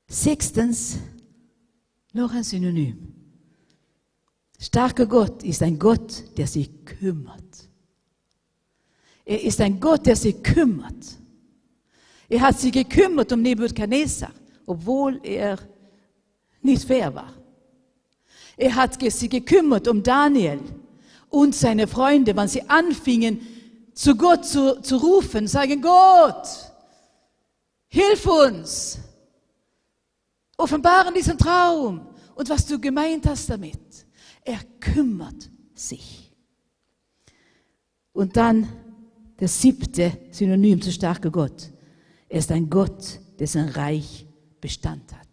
Sechstens, 0.07 0.97
noch 2.13 2.31
ein 2.31 2.45
Synonym. 2.45 3.13
Starker 4.57 5.05
Gott 5.05 5.43
ist 5.43 5.61
ein 5.61 5.77
Gott, 5.77 6.37
der 6.37 6.47
sich 6.47 6.85
kümmert. 6.85 7.69
Er 9.25 9.43
ist 9.43 9.59
ein 9.59 9.81
Gott, 9.81 10.05
der 10.05 10.15
sich 10.15 10.41
kümmert. 10.41 11.17
Er 12.29 12.39
hat 12.39 12.57
sich 12.57 12.71
gekümmert 12.71 13.33
um 13.33 13.41
Nebukadnezar, 13.41 14.33
obwohl 14.65 15.19
er 15.23 15.59
nicht 16.61 16.85
fair 16.85 17.13
war. 17.13 17.44
Er 18.57 18.75
hat 18.75 19.01
sich 19.01 19.29
gekümmert 19.29 19.87
um 19.87 20.01
Daniel 20.01 20.59
und 21.29 21.55
seine 21.55 21.87
Freunde, 21.87 22.35
wenn 22.35 22.47
sie 22.47 22.67
anfingen, 22.69 23.41
zu 23.93 24.15
Gott 24.15 24.45
zu, 24.45 24.81
zu 24.81 24.97
rufen, 24.97 25.47
sagen, 25.47 25.81
Gott, 25.81 26.47
hilf 27.87 28.25
uns, 28.25 28.99
offenbaren 30.57 31.13
diesen 31.13 31.37
Traum 31.37 32.07
und 32.35 32.49
was 32.49 32.65
du 32.65 32.79
gemeint 32.79 33.25
hast 33.25 33.49
damit. 33.49 34.05
Er 34.43 34.59
kümmert 34.79 35.49
sich. 35.73 36.31
Und 38.13 38.37
dann 38.37 38.67
der 39.39 39.47
siebte 39.47 40.17
Synonym 40.31 40.81
zu 40.81 40.91
starker 40.91 41.31
Gott. 41.31 41.69
Er 42.29 42.39
ist 42.39 42.51
ein 42.51 42.69
Gott, 42.69 43.19
dessen 43.39 43.67
Reich 43.69 44.25
Bestand 44.61 45.13
hat. 45.13 45.24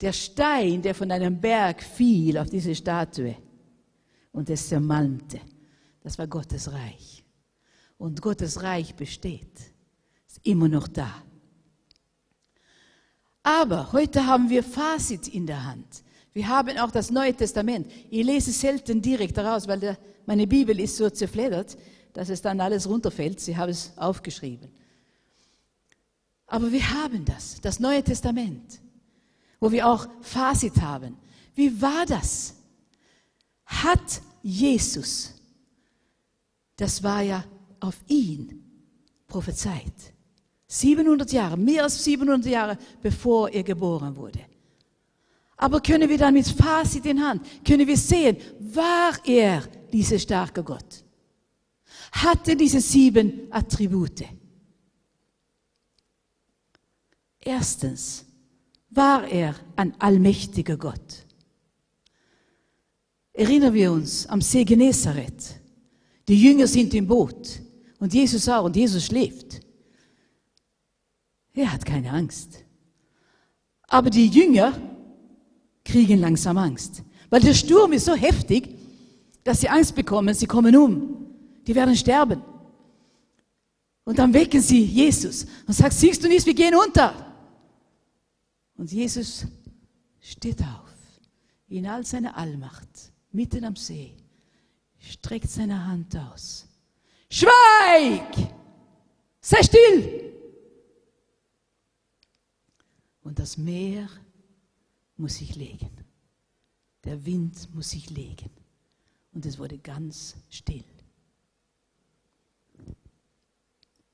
Der 0.00 0.12
Stein, 0.12 0.80
der 0.80 0.94
von 0.94 1.10
einem 1.10 1.40
Berg 1.40 1.82
fiel 1.82 2.38
auf 2.38 2.48
diese 2.48 2.74
Statue 2.74 3.36
und 4.32 4.48
es 4.48 4.68
zermalmte, 4.68 5.40
das 6.02 6.18
war 6.18 6.26
Gottes 6.26 6.72
Reich. 6.72 7.24
Und 7.98 8.22
Gottes 8.22 8.62
Reich 8.62 8.94
besteht, 8.94 9.58
ist 10.26 10.40
immer 10.42 10.68
noch 10.68 10.88
da. 10.88 11.22
Aber 13.42 13.92
heute 13.92 14.26
haben 14.26 14.48
wir 14.48 14.62
Fazit 14.62 15.28
in 15.28 15.46
der 15.46 15.64
Hand. 15.64 16.02
Wir 16.32 16.48
haben 16.48 16.78
auch 16.78 16.90
das 16.90 17.10
Neue 17.10 17.34
Testament. 17.34 17.90
Ich 18.08 18.24
lese 18.24 18.52
selten 18.52 19.02
direkt 19.02 19.36
daraus, 19.36 19.66
weil 19.66 19.80
der, 19.80 19.98
meine 20.24 20.46
Bibel 20.46 20.78
ist 20.78 20.96
so 20.96 21.10
zerfleddert, 21.10 21.76
dass 22.12 22.28
es 22.28 22.40
dann 22.40 22.60
alles 22.60 22.88
runterfällt. 22.88 23.40
Sie 23.40 23.56
haben 23.56 23.70
es 23.70 23.92
aufgeschrieben. 23.96 24.70
Aber 26.46 26.70
wir 26.72 26.90
haben 26.90 27.24
das, 27.24 27.60
das 27.60 27.80
Neue 27.80 28.02
Testament, 28.02 28.80
wo 29.60 29.70
wir 29.70 29.86
auch 29.86 30.08
Fazit 30.22 30.80
haben. 30.80 31.16
Wie 31.54 31.80
war 31.80 32.06
das? 32.06 32.54
Hat 33.66 34.22
Jesus, 34.42 35.34
das 36.76 37.02
war 37.02 37.22
ja 37.22 37.44
auf 37.78 37.96
ihn 38.08 38.64
prophezeit, 39.28 40.14
700 40.66 41.32
Jahre, 41.32 41.56
mehr 41.56 41.84
als 41.84 42.02
700 42.02 42.46
Jahre 42.46 42.78
bevor 43.00 43.50
er 43.50 43.62
geboren 43.62 44.16
wurde. 44.16 44.40
Aber 45.56 45.80
können 45.80 46.08
wir 46.08 46.16
dann 46.16 46.34
mit 46.34 46.48
Fazit 46.48 47.04
in 47.04 47.22
Hand, 47.22 47.46
können 47.64 47.86
wir 47.86 47.96
sehen, 47.96 48.38
war 48.58 49.12
er 49.24 49.62
dieser 49.92 50.18
starke 50.18 50.62
Gott? 50.64 51.04
Hatte 52.12 52.56
diese 52.56 52.80
sieben 52.80 53.46
Attribute? 53.50 54.24
Erstens, 57.38 58.24
war 58.90 59.26
er 59.28 59.54
ein 59.76 59.94
allmächtiger 60.00 60.76
Gott? 60.76 61.26
Erinnern 63.32 63.72
wir 63.72 63.92
uns 63.92 64.26
am 64.26 64.40
See 64.40 64.64
Genezareth. 64.64 65.60
Die 66.28 66.40
Jünger 66.40 66.66
sind 66.66 66.92
im 66.94 67.06
Boot 67.06 67.60
und 67.98 68.12
Jesus 68.12 68.48
auch 68.48 68.64
und 68.64 68.76
Jesus 68.76 69.06
schläft. 69.06 69.60
Er 71.54 71.72
hat 71.72 71.84
keine 71.84 72.10
Angst. 72.10 72.64
Aber 73.88 74.10
die 74.10 74.28
Jünger 74.28 74.72
kriegen 75.84 76.20
langsam 76.20 76.58
Angst. 76.58 77.02
Weil 77.28 77.40
der 77.40 77.54
Sturm 77.54 77.92
ist 77.92 78.04
so 78.04 78.14
heftig, 78.14 78.76
dass 79.44 79.60
sie 79.60 79.68
Angst 79.68 79.94
bekommen, 79.94 80.34
sie 80.34 80.46
kommen 80.46 80.76
um. 80.76 81.26
Die 81.66 81.74
werden 81.74 81.96
sterben. 81.96 82.42
Und 84.04 84.18
dann 84.18 84.34
wecken 84.34 84.60
sie 84.60 84.82
Jesus 84.84 85.46
und 85.66 85.74
sagen, 85.74 85.94
siehst 85.94 86.22
du 86.22 86.28
nicht, 86.28 86.46
wir 86.46 86.54
gehen 86.54 86.74
unter. 86.74 87.29
Und 88.80 88.90
Jesus 88.90 89.46
steht 90.22 90.62
auf, 90.62 90.94
in 91.68 91.86
all 91.86 92.02
seiner 92.06 92.34
Allmacht, 92.34 93.12
mitten 93.30 93.62
am 93.66 93.76
See, 93.76 94.16
streckt 94.98 95.50
seine 95.50 95.86
Hand 95.86 96.16
aus. 96.16 96.66
Schweig! 97.28 98.54
Sei 99.38 99.62
still! 99.62 100.32
Und 103.20 103.38
das 103.38 103.58
Meer 103.58 104.08
muss 105.18 105.34
sich 105.34 105.56
legen. 105.56 105.90
Der 107.04 107.26
Wind 107.26 107.74
muss 107.74 107.90
sich 107.90 108.08
legen. 108.08 108.48
Und 109.34 109.44
es 109.44 109.58
wurde 109.58 109.76
ganz 109.76 110.36
still. 110.48 110.84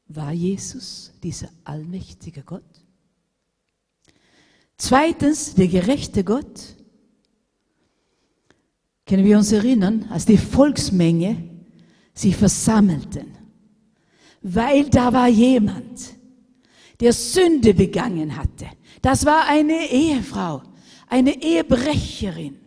War 0.09 0.33
Jesus 0.33 1.13
dieser 1.23 1.51
allmächtige 1.63 2.43
Gott? 2.43 2.86
Zweitens, 4.79 5.55
der 5.55 5.69
gerechte 5.69 6.23
Gott. 6.23 6.75
Können 9.07 9.25
wir 9.25 9.39
uns 9.39 9.53
erinnern, 9.53 10.07
als 10.11 10.27
die 10.27 10.37
Volksmenge 10.37 11.37
sich 12.13 12.37
versammelten, 12.37 13.37
weil 14.43 14.91
da 14.91 15.13
war 15.13 15.29
jemand, 15.29 16.17
der 17.01 17.13
Sünde 17.13 17.75
begangen 17.75 18.37
hatte. 18.37 18.67
Das 19.03 19.25
war 19.25 19.47
eine 19.47 19.91
Ehefrau, 19.91 20.63
eine 21.09 21.41
Ehebrecherin. 21.43 22.59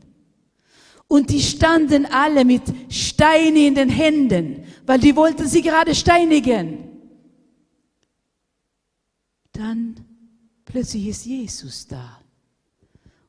Und 1.07 1.31
die 1.31 1.41
standen 1.41 2.05
alle 2.05 2.45
mit 2.45 2.61
Steinen 2.89 3.57
in 3.57 3.75
den 3.75 3.89
Händen, 3.89 4.63
weil 4.85 4.99
die 4.99 5.15
wollten 5.15 5.47
sie 5.47 5.63
gerade 5.63 5.95
steinigen. 5.95 6.87
Dann 9.51 9.95
plötzlich 10.69 11.07
ist 11.07 11.25
Jesus 11.25 11.87
da 11.87 12.21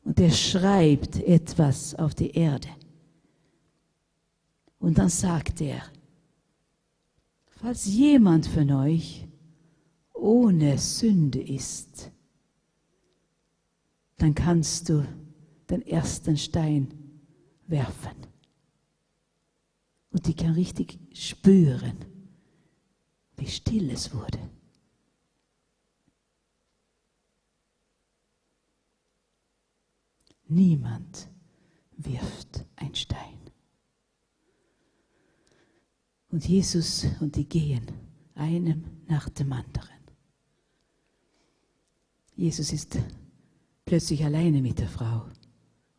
und 0.05 0.20
er 0.20 0.30
schreibt 0.30 1.16
etwas 1.16 1.95
auf 1.95 2.14
die 2.14 2.30
Erde. 2.30 2.68
Und 4.78 4.99
dann 4.99 5.09
sagt 5.09 5.61
er, 5.61 5.82
falls 7.49 7.86
jemand 7.86 8.47
von 8.47 8.70
euch 8.70 9.26
ohne 10.14 10.78
Sünde 10.78 11.41
ist, 11.41 12.11
dann 14.18 14.34
kannst 14.34 14.88
du 14.88 15.07
den 15.68 15.82
ersten 15.82 16.36
Stein 16.36 16.88
werfen. 17.66 18.16
Und 20.11 20.26
die 20.26 20.34
kann 20.34 20.53
richtig 20.53 20.99
spüren, 21.12 21.97
wie 23.36 23.47
still 23.47 23.91
es 23.91 24.12
wurde. 24.12 24.38
Niemand 30.51 31.28
wirft 31.96 32.64
ein 32.76 32.94
Stein. 32.94 33.38
Und 36.30 36.46
Jesus 36.46 37.07
und 37.20 37.36
die 37.36 37.48
gehen 37.48 37.86
einem 38.34 38.84
nach 39.09 39.28
dem 39.28 39.53
anderen. 39.53 39.88
Jesus 42.34 42.72
ist 42.72 42.98
plötzlich 43.84 44.24
alleine 44.24 44.62
mit 44.62 44.78
der 44.78 44.88
Frau 44.88 45.26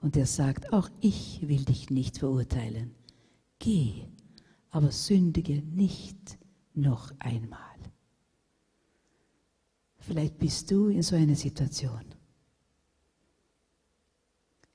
und 0.02 0.18
er 0.18 0.26
sagt, 0.26 0.74
auch 0.74 0.89
ich 1.02 1.47
will 1.47 1.64
dich 1.66 1.89
nicht 1.89 2.18
verurteilen. 2.18 2.95
Geh, 3.60 4.06
aber 4.72 4.91
sündige 4.91 5.62
nicht 5.62 6.39
noch 6.74 7.14
einmal. 7.20 7.60
Vielleicht 9.99 10.39
bist 10.39 10.72
du 10.72 10.88
in 10.88 11.04
so 11.04 11.16
einer 11.16 11.36
Situation. 11.36 12.06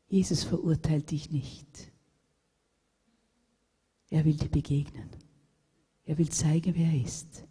Jesus 0.08 0.44
verurteilt 0.44 1.10
dich 1.10 1.30
nicht. 1.30 1.92
Er 4.08 4.24
will 4.24 4.36
dir 4.36 4.48
begegnen. 4.48 5.10
Er 6.04 6.16
will 6.18 6.28
zeigen, 6.30 6.74
wer 6.74 6.86
er 6.86 7.04
ist. 7.04 7.44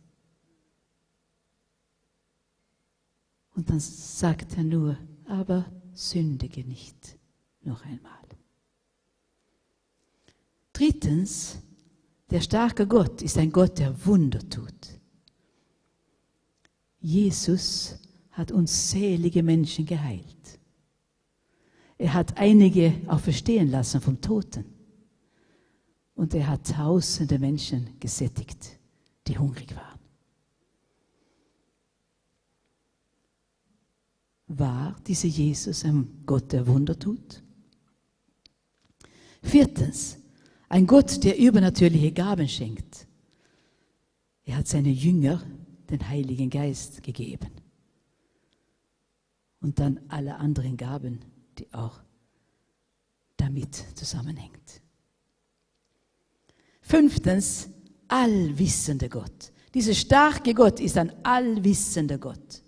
Und 3.55 3.69
dann 3.69 3.79
sagt 3.79 4.57
er 4.57 4.63
nur, 4.63 4.97
aber 5.25 5.65
sündige 5.93 6.63
nicht 6.63 7.17
noch 7.61 7.83
einmal. 7.85 8.11
Drittens, 10.73 11.59
der 12.29 12.41
starke 12.41 12.85
Gott 12.85 13.21
ist 13.21 13.37
ein 13.37 13.51
Gott, 13.51 13.79
der 13.79 14.05
Wunder 14.05 14.47
tut. 14.49 14.99
Jesus 16.99 17.99
hat 18.31 18.51
unzählige 18.51 19.41
Menschen 19.41 19.85
geheilt. 19.85 20.25
Er 21.97 22.13
hat 22.13 22.37
einige 22.37 22.93
auch 23.07 23.19
verstehen 23.19 23.71
lassen 23.71 24.01
vom 24.01 24.19
Toten. 24.19 24.65
Und 26.13 26.33
er 26.33 26.47
hat 26.47 26.71
tausende 26.71 27.39
Menschen 27.39 27.99
gesättigt, 27.99 28.77
die 29.27 29.37
hungrig 29.37 29.75
waren. 29.75 29.99
War 34.47 34.95
dieser 35.07 35.27
Jesus 35.27 35.83
ein 35.83 36.23
Gott, 36.25 36.51
der 36.51 36.67
Wunder 36.67 36.97
tut? 36.97 37.43
Viertens, 39.41 40.17
ein 40.69 40.87
Gott, 40.87 41.23
der 41.23 41.37
übernatürliche 41.37 42.11
Gaben 42.11 42.47
schenkt. 42.47 43.07
Er 44.43 44.57
hat 44.57 44.67
seine 44.67 44.89
Jünger 44.89 45.43
den 45.89 46.07
Heiligen 46.07 46.49
Geist 46.49 47.03
gegeben. 47.03 47.51
Und 49.59 49.79
dann 49.79 49.99
alle 50.07 50.35
anderen 50.35 50.77
Gaben, 50.77 51.19
die 51.57 51.71
auch 51.73 51.99
damit 53.37 53.75
zusammenhängt. 53.95 54.81
Fünftens, 56.81 57.69
allwissender 58.07 59.09
Gott. 59.09 59.51
Dieser 59.73 59.93
starke 59.93 60.53
Gott 60.53 60.79
ist 60.79 60.97
ein 60.97 61.11
allwissender 61.25 62.17
Gott. 62.17 62.61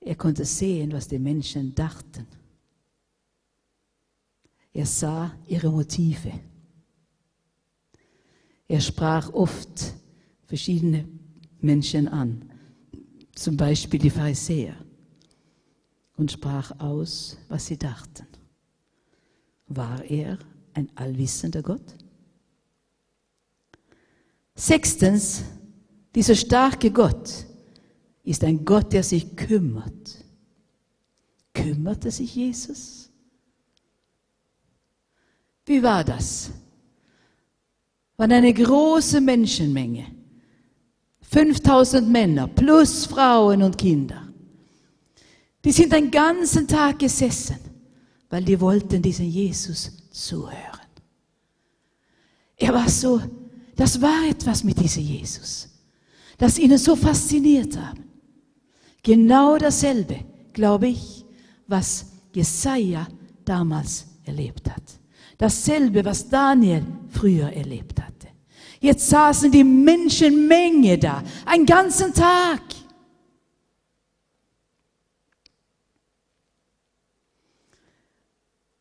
Er 0.00 0.16
konnte 0.16 0.44
sehen, 0.44 0.92
was 0.92 1.06
die 1.06 1.18
Menschen 1.18 1.74
dachten. 1.74 2.26
Er 4.72 4.86
sah 4.86 5.36
ihre 5.46 5.70
Motive. 5.70 6.32
Er 8.66 8.80
sprach 8.80 9.32
oft 9.32 9.94
verschiedene 10.46 11.06
Menschen 11.60 12.08
an, 12.08 12.50
zum 13.34 13.56
Beispiel 13.56 14.00
die 14.00 14.10
Pharisäer, 14.10 14.74
und 16.16 16.32
sprach 16.32 16.78
aus, 16.80 17.36
was 17.48 17.66
sie 17.66 17.78
dachten. 17.78 18.26
War 19.66 20.04
er 20.04 20.38
ein 20.74 20.90
allwissender 20.94 21.62
Gott? 21.62 21.94
Sechstens, 24.54 25.42
dieser 26.14 26.34
starke 26.34 26.90
Gott 26.90 27.46
ist 28.22 28.44
ein 28.44 28.64
Gott, 28.64 28.92
der 28.92 29.02
sich 29.02 29.34
kümmert. 29.34 30.24
Kümmerte 31.54 32.10
sich 32.10 32.34
Jesus? 32.34 33.10
Wie 35.64 35.82
war 35.82 36.04
das? 36.04 36.50
War 38.16 38.28
eine 38.30 38.52
große 38.52 39.20
Menschenmenge. 39.20 40.06
5000 41.22 42.08
Männer 42.08 42.46
plus 42.46 43.06
Frauen 43.06 43.62
und 43.62 43.78
Kinder. 43.78 44.21
Die 45.64 45.72
sind 45.72 45.92
den 45.92 46.10
ganzen 46.10 46.66
Tag 46.66 46.98
gesessen, 46.98 47.58
weil 48.28 48.44
die 48.44 48.60
wollten 48.60 49.00
diesen 49.00 49.26
Jesus 49.26 49.92
zuhören. 50.10 50.80
Er 52.56 52.74
war 52.74 52.88
so, 52.88 53.20
das 53.76 54.00
war 54.00 54.28
etwas 54.28 54.64
mit 54.64 54.78
diesem 54.80 55.02
Jesus, 55.02 55.68
das 56.38 56.58
ihnen 56.58 56.78
so 56.78 56.96
fasziniert 56.96 57.76
hat. 57.76 57.96
Genau 59.02 59.56
dasselbe, 59.58 60.20
glaube 60.52 60.88
ich, 60.88 61.24
was 61.66 62.06
Jesaja 62.32 63.08
damals 63.44 64.06
erlebt 64.24 64.70
hat. 64.70 64.82
Dasselbe, 65.38 66.04
was 66.04 66.28
Daniel 66.28 66.84
früher 67.08 67.52
erlebt 67.52 68.00
hatte. 68.00 68.28
Jetzt 68.80 69.08
saßen 69.08 69.50
die 69.50 69.64
Menschenmenge 69.64 70.98
da, 70.98 71.22
einen 71.46 71.66
ganzen 71.66 72.12
Tag. 72.12 72.60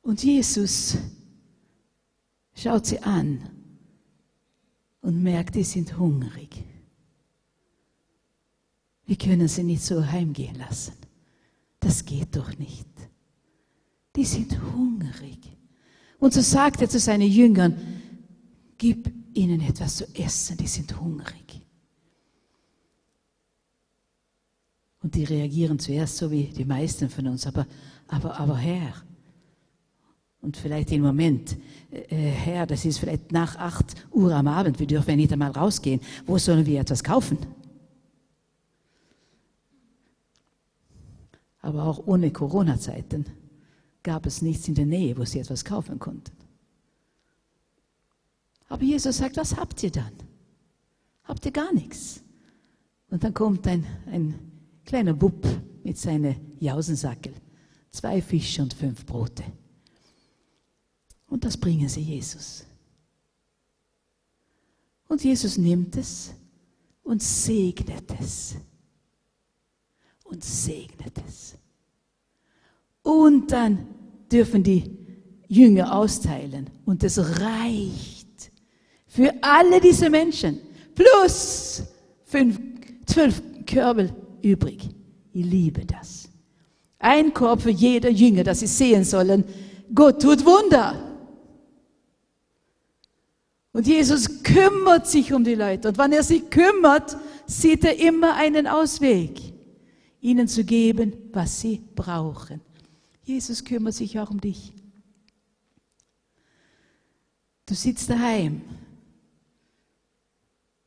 Und 0.01 0.23
Jesus 0.23 0.97
schaut 2.55 2.85
sie 2.85 2.99
an 2.99 3.41
und 5.01 5.21
merkt, 5.21 5.55
die 5.55 5.63
sind 5.63 5.97
hungrig. 5.97 6.63
Wir 9.05 9.15
können 9.17 9.47
sie 9.47 9.63
nicht 9.63 9.83
so 9.83 10.05
heimgehen 10.05 10.55
lassen. 10.55 10.93
Das 11.79 12.05
geht 12.05 12.35
doch 12.35 12.57
nicht. 12.57 12.87
Die 14.15 14.25
sind 14.25 14.59
hungrig. 14.73 15.39
Und 16.19 16.33
so 16.33 16.41
sagt 16.41 16.81
er 16.81 16.89
zu 16.89 16.99
seinen 16.99 17.29
Jüngern, 17.29 17.75
gib 18.77 19.11
ihnen 19.33 19.61
etwas 19.61 19.97
zu 19.97 20.15
essen, 20.15 20.57
die 20.57 20.67
sind 20.67 20.99
hungrig. 20.99 21.61
Und 25.01 25.15
die 25.15 25.23
reagieren 25.23 25.79
zuerst 25.79 26.17
so 26.17 26.29
wie 26.29 26.45
die 26.45 26.65
meisten 26.65 27.09
von 27.09 27.27
uns, 27.27 27.47
aber, 27.47 27.65
aber, 28.07 28.39
aber 28.39 28.57
Herr, 28.57 28.93
und 30.41 30.57
vielleicht 30.57 30.91
im 30.91 31.03
Moment, 31.03 31.55
äh, 31.91 32.15
Herr, 32.15 32.65
das 32.65 32.85
ist 32.85 32.99
vielleicht 32.99 33.31
nach 33.31 33.55
acht 33.57 34.07
Uhr 34.11 34.33
am 34.33 34.47
Abend, 34.47 34.79
wir 34.79 34.87
dürfen 34.87 35.11
ja 35.11 35.15
nicht 35.15 35.33
einmal 35.33 35.51
rausgehen, 35.51 36.01
wo 36.25 36.37
sollen 36.37 36.65
wir 36.65 36.81
etwas 36.81 37.03
kaufen? 37.03 37.37
Aber 41.61 41.83
auch 41.83 42.07
ohne 42.07 42.31
Corona-Zeiten 42.31 43.25
gab 44.01 44.25
es 44.25 44.41
nichts 44.41 44.67
in 44.67 44.75
der 44.75 44.87
Nähe, 44.87 45.15
wo 45.15 45.25
sie 45.25 45.39
etwas 45.39 45.63
kaufen 45.63 45.99
konnten. 45.99 46.35
Aber 48.67 48.83
Jesus 48.83 49.17
sagt, 49.17 49.37
was 49.37 49.57
habt 49.57 49.83
ihr 49.83 49.91
dann? 49.91 50.13
Habt 51.23 51.45
ihr 51.45 51.51
gar 51.51 51.71
nichts? 51.73 52.23
Und 53.09 53.23
dann 53.23 53.33
kommt 53.33 53.67
ein, 53.67 53.85
ein 54.07 54.33
kleiner 54.85 55.13
Bub 55.13 55.45
mit 55.83 55.97
seinen 55.97 56.35
Jausensackel, 56.59 57.33
zwei 57.91 58.21
Fische 58.21 58.61
und 58.63 58.73
fünf 58.73 59.05
Brote. 59.05 59.43
Und 61.31 61.45
das 61.45 61.55
bringen 61.55 61.87
sie 61.87 62.01
Jesus. 62.01 62.65
Und 65.07 65.23
Jesus 65.23 65.57
nimmt 65.57 65.95
es 65.95 66.33
und 67.03 67.23
segnet 67.23 68.03
es 68.19 68.55
und 70.25 70.43
segnet 70.43 71.13
es. 71.25 71.55
Und 73.01 73.49
dann 73.49 73.87
dürfen 74.29 74.61
die 74.61 74.91
Jünger 75.47 75.95
austeilen 75.95 76.69
und 76.85 77.01
es 77.01 77.17
reicht 77.17 78.51
für 79.07 79.33
alle 79.41 79.79
diese 79.79 80.09
Menschen 80.09 80.59
plus 80.93 81.83
fünf, 82.25 82.59
zwölf 83.05 83.41
Körbel 83.65 84.13
übrig. 84.41 84.89
Ich 85.31 85.45
liebe 85.45 85.85
das. 85.85 86.27
Ein 86.99 87.33
Korb 87.33 87.61
für 87.61 87.71
jeder 87.71 88.09
Jünger, 88.09 88.43
dass 88.43 88.59
sie 88.59 88.67
sehen 88.67 89.05
sollen, 89.05 89.45
Gott 89.95 90.21
tut 90.21 90.45
Wunder. 90.45 91.07
Und 93.73 93.87
Jesus 93.87 94.43
kümmert 94.43 95.07
sich 95.07 95.33
um 95.33 95.43
die 95.43 95.55
Leute. 95.55 95.89
Und 95.89 95.97
wenn 95.97 96.11
er 96.11 96.23
sich 96.23 96.49
kümmert, 96.49 97.17
sieht 97.45 97.85
er 97.85 97.97
immer 97.99 98.35
einen 98.35 98.67
Ausweg 98.67 99.39
ihnen 100.19 100.47
zu 100.47 100.63
geben, 100.63 101.13
was 101.31 101.61
sie 101.61 101.81
brauchen. 101.95 102.61
Jesus 103.23 103.63
kümmert 103.63 103.93
sich 103.93 104.19
auch 104.19 104.29
um 104.29 104.41
dich. 104.41 104.73
Du 107.65 107.75
sitzt 107.75 108.09
daheim 108.09 108.61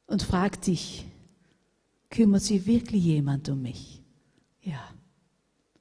und 0.07 0.23
fragst 0.23 0.67
dich, 0.67 1.07
kümmert 2.11 2.43
sich 2.43 2.67
wirklich 2.67 3.03
jemand 3.03 3.49
um 3.49 3.63
mich? 3.63 4.03
Ja. 4.61 4.81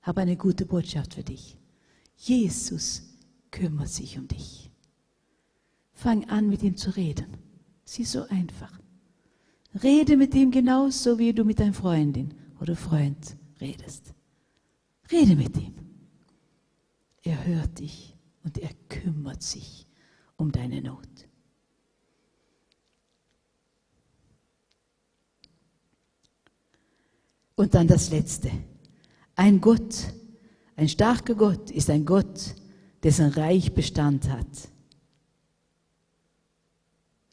habe 0.02 0.22
eine 0.22 0.36
gute 0.36 0.66
Botschaft 0.66 1.14
für 1.14 1.24
dich. 1.24 1.58
Jesus 2.18 3.04
kümmert 3.52 3.90
sich 3.90 4.18
um 4.18 4.28
dich. 4.28 4.63
Fang 6.04 6.30
an, 6.30 6.50
mit 6.50 6.62
ihm 6.64 6.76
zu 6.76 6.90
reden. 6.90 7.38
Sie 7.86 8.02
ist 8.02 8.12
so 8.12 8.28
einfach. 8.28 8.78
Rede 9.82 10.18
mit 10.18 10.36
ihm 10.36 10.52
genauso, 10.52 11.18
wie 11.18 11.32
du 11.32 11.46
mit 11.46 11.62
deiner 11.62 11.72
Freundin 11.72 12.34
oder 12.60 12.76
Freund 12.76 13.38
redest. 13.62 14.14
Rede 15.10 15.38
mit 15.38 15.56
ihm. 15.56 15.76
Er 17.22 17.46
hört 17.48 17.80
dich 17.80 18.18
und 18.44 18.58
er 18.58 18.72
kümmert 18.90 19.44
sich 19.44 19.88
um 20.36 20.52
deine 20.52 20.82
Not. 20.82 21.08
Und 27.56 27.74
dann 27.74 27.88
das 27.88 28.10
Letzte. 28.10 28.52
Ein 29.38 29.62
Gott, 29.62 30.14
ein 30.76 30.90
starker 30.90 31.36
Gott 31.36 31.72
ist 31.72 31.90
ein 31.90 32.04
Gott, 32.04 32.56
dessen 33.04 33.30
Reich 33.30 33.74
Bestand 33.74 34.30
hat. 34.30 34.73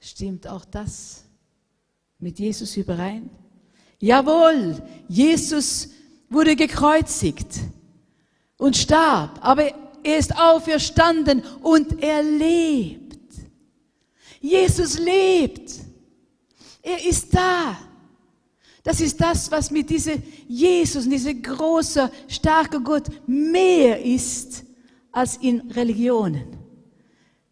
Stimmt 0.00 0.46
auch 0.46 0.64
das 0.64 1.24
mit 2.18 2.38
Jesus 2.38 2.76
überein? 2.76 3.28
Jawohl, 3.98 4.82
Jesus 5.08 5.90
wurde 6.30 6.56
gekreuzigt 6.56 7.60
und 8.56 8.76
starb, 8.76 9.38
aber 9.42 9.72
er 10.02 10.18
ist 10.18 10.34
auferstanden 10.36 11.42
und 11.60 12.02
er 12.02 12.22
lebt. 12.22 13.20
Jesus 14.40 14.98
lebt. 14.98 15.70
Er 16.82 17.04
ist 17.06 17.34
da. 17.34 17.76
Das 18.82 19.02
ist 19.02 19.20
das, 19.20 19.50
was 19.50 19.70
mit 19.70 19.90
diesem 19.90 20.22
Jesus, 20.48 21.06
dieser 21.06 21.34
große, 21.34 22.10
starke 22.26 22.80
Gott 22.80 23.08
mehr 23.26 24.02
ist 24.02 24.64
als 25.12 25.36
in 25.36 25.70
Religionen. 25.72 26.59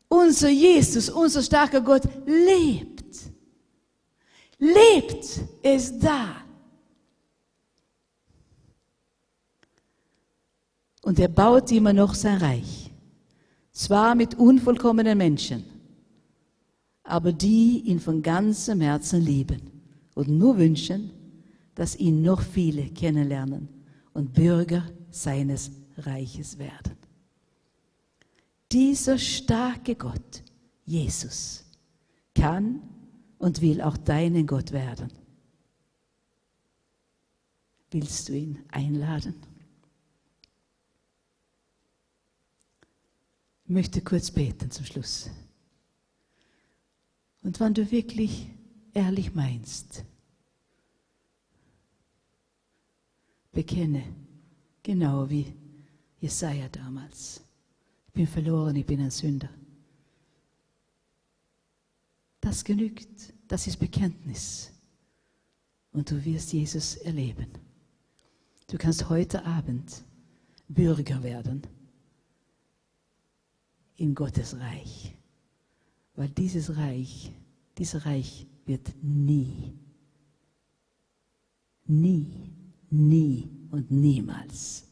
Unser 0.09 0.49
Jesus, 0.49 1.11
unser 1.11 1.43
starker 1.43 1.81
Gott 1.81 2.03
lebt. 2.27 3.05
Lebt, 4.59 5.41
ist 5.63 6.01
da. 6.01 6.37
Und 11.03 11.19
er 11.19 11.29
baut 11.29 11.71
immer 11.73 11.93
noch 11.93 12.15
sein 12.15 12.39
Reich. 12.39 12.91
Zwar 13.73 14.15
mit 14.15 14.35
unvollkommenen 14.35 15.17
Menschen, 15.17 15.65
aber 17.05 17.33
die 17.33 17.83
ihn 17.85 18.01
von 18.01 18.23
ganzem 18.23 18.81
Herzen 18.81 19.21
lieben 19.23 19.71
und 20.15 20.29
nur 20.29 20.59
wünschen, 20.59 21.13
dass 21.75 21.95
ihn 21.95 22.23
noch 22.23 22.43
viele 22.43 22.89
kennenlernen 22.89 23.69
und 24.13 24.35
Bürger 24.35 24.83
seines 25.11 25.71
Reiches 25.97 26.59
werden. 26.59 26.98
Dieser 28.71 29.19
starke 29.19 29.95
Gott, 29.95 30.43
Jesus, 30.85 31.65
kann 32.35 32.83
und 33.39 33.63
will 33.63 33.81
auch 33.81 33.97
deinen 33.97 34.47
Gott 34.47 34.73
werden. 34.73 35.11
Willst 37.91 38.29
du 38.29 38.35
ihn 38.35 38.65
einladen? 38.69 39.35
Ich 43.65 43.71
möchte 43.71 44.03
kurz 44.03 44.31
beten 44.31 44.71
zum 44.71 44.85
Schluss. 44.85 45.31
Und 47.43 47.61
wenn 47.61 47.73
du 47.75 47.91
wirklich 47.91 48.51
ehrlich 48.93 49.35
meinst, 49.35 50.05
bekenne, 53.53 54.05
genau 54.83 55.31
wie 55.31 55.55
Jesaja 56.21 56.69
damals. 56.69 57.43
Ich 58.09 58.13
bin 58.13 58.27
verloren, 58.27 58.75
ich 58.77 58.87
bin 58.87 59.01
ein 59.01 59.11
Sünder. 59.11 59.49
Das 62.41 62.65
genügt, 62.65 63.33
das 63.47 63.67
ist 63.67 63.77
Bekenntnis. 63.77 64.73
Und 65.93 66.11
du 66.11 66.25
wirst 66.25 66.53
Jesus 66.53 66.97
erleben. 66.97 67.47
Du 68.67 68.77
kannst 68.77 69.09
heute 69.09 69.45
Abend 69.45 70.05
Bürger 70.69 71.23
werden 71.23 71.63
in 73.97 74.15
Gottes 74.15 74.59
Reich. 74.59 75.15
Weil 76.15 76.29
dieses 76.29 76.77
Reich, 76.77 77.33
dieses 77.79 78.05
Reich 78.05 78.47
wird 78.67 78.93
nie, 79.03 79.73
nie 81.87 82.49
nie 82.91 83.49
und 83.71 83.91
niemals 83.91 84.88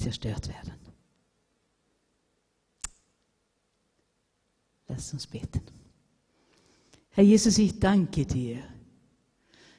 zerstört 0.00 0.48
werden. 0.48 0.72
Lass 4.88 5.12
uns 5.12 5.26
beten. 5.26 5.62
Herr 7.10 7.24
Jesus, 7.24 7.58
ich 7.58 7.78
danke 7.78 8.26
dir, 8.26 8.58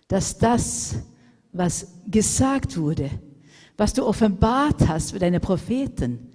dass 0.08 0.38
das, 0.38 0.96
was 1.52 1.88
gesagt 2.08 2.78
wurde, 2.78 3.10
was 3.78 3.94
du 3.94 4.06
offenbart 4.06 4.88
hast 4.88 5.12
für 5.12 5.20
deine 5.20 5.40
Propheten, 5.40 6.30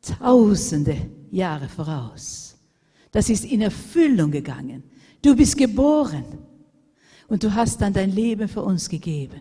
tausende 0.00 1.10
Jahre 1.30 1.68
voraus, 1.68 2.56
das 3.10 3.28
ist 3.28 3.44
in 3.44 3.60
Erfüllung 3.60 4.30
gegangen. 4.30 4.82
Du 5.22 5.36
bist 5.36 5.56
geboren 5.56 6.24
und 7.28 7.44
du 7.44 7.54
hast 7.54 7.80
dann 7.80 7.92
dein 7.92 8.10
Leben 8.10 8.48
für 8.48 8.62
uns 8.62 8.88
gegeben. 8.88 9.40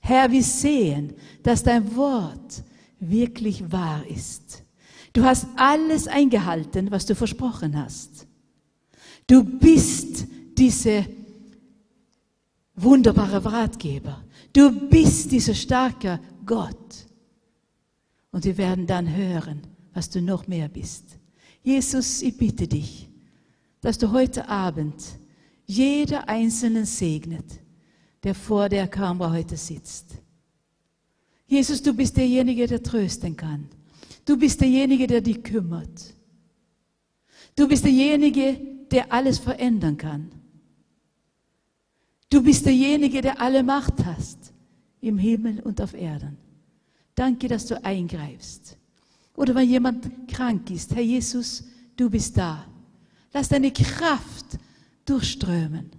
Herr, 0.00 0.30
wir 0.30 0.42
sehen, 0.42 1.14
dass 1.42 1.62
dein 1.62 1.94
Wort 1.94 2.64
wirklich 3.00 3.72
wahr 3.72 4.06
ist. 4.06 4.62
Du 5.12 5.24
hast 5.24 5.46
alles 5.56 6.06
eingehalten, 6.06 6.90
was 6.90 7.06
du 7.06 7.14
versprochen 7.14 7.76
hast. 7.76 8.26
Du 9.26 9.42
bist 9.42 10.26
diese 10.56 11.06
wunderbare 12.74 13.44
Ratgeber. 13.44 14.24
Du 14.52 14.88
bist 14.88 15.32
dieser 15.32 15.54
starke 15.54 16.20
Gott. 16.44 17.06
Und 18.32 18.44
wir 18.44 18.56
werden 18.58 18.86
dann 18.86 19.14
hören, 19.14 19.62
was 19.92 20.10
du 20.10 20.22
noch 20.22 20.46
mehr 20.46 20.68
bist. 20.68 21.18
Jesus, 21.62 22.22
ich 22.22 22.36
bitte 22.36 22.68
dich, 22.68 23.10
dass 23.80 23.98
du 23.98 24.12
heute 24.12 24.48
Abend 24.48 25.02
jeder 25.66 26.28
Einzelnen 26.28 26.84
segnet, 26.84 27.60
der 28.22 28.34
vor 28.34 28.68
der 28.68 28.88
Kamera 28.88 29.32
heute 29.32 29.56
sitzt. 29.56 30.14
Jesus, 31.50 31.82
du 31.82 31.92
bist 31.92 32.16
derjenige, 32.16 32.68
der 32.68 32.80
trösten 32.80 33.36
kann. 33.36 33.66
Du 34.24 34.36
bist 34.36 34.60
derjenige, 34.60 35.08
der 35.08 35.20
dich 35.20 35.42
kümmert. 35.42 36.14
Du 37.56 37.66
bist 37.66 37.84
derjenige, 37.84 38.60
der 38.92 39.12
alles 39.12 39.40
verändern 39.40 39.96
kann. 39.96 40.30
Du 42.30 42.40
bist 42.40 42.64
derjenige, 42.66 43.20
der 43.20 43.40
alle 43.40 43.64
Macht 43.64 44.04
hast, 44.04 44.52
im 45.00 45.18
Himmel 45.18 45.58
und 45.60 45.80
auf 45.80 45.92
Erden. 45.92 46.36
Danke, 47.16 47.48
dass 47.48 47.66
du 47.66 47.82
eingreifst. 47.84 48.76
Oder 49.34 49.52
wenn 49.56 49.68
jemand 49.68 50.28
krank 50.28 50.70
ist, 50.70 50.94
Herr 50.94 51.02
Jesus, 51.02 51.64
du 51.96 52.08
bist 52.08 52.36
da. 52.36 52.64
Lass 53.32 53.48
deine 53.48 53.72
Kraft 53.72 54.46
durchströmen. 55.04 55.90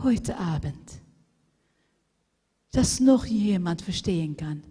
Heute 0.00 0.36
Abend. 0.36 1.05
Dass 2.72 3.00
noch 3.00 3.24
jemand 3.24 3.82
verstehen 3.82 4.36
kann. 4.36 4.62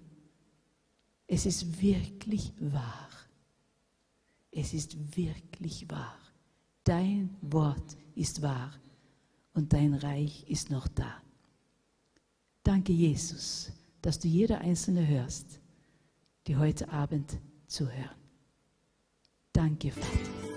Es 1.27 1.45
ist 1.45 1.81
wirklich 1.81 2.53
wahr. 2.59 3.09
Es 4.51 4.73
ist 4.73 5.17
wirklich 5.17 5.89
wahr. 5.89 6.17
Dein 6.83 7.35
Wort 7.41 7.97
ist 8.15 8.41
wahr 8.41 8.73
und 9.53 9.73
dein 9.73 9.95
Reich 9.95 10.45
ist 10.47 10.69
noch 10.69 10.87
da. 10.87 11.21
Danke, 12.63 12.93
Jesus, 12.93 13.71
dass 14.01 14.19
du 14.19 14.27
jeder 14.27 14.59
Einzelne 14.59 15.05
hörst, 15.07 15.59
die 16.47 16.55
heute 16.55 16.89
Abend 16.89 17.37
zuhören. 17.67 18.15
Danke, 19.51 19.91
Vater. 19.91 20.54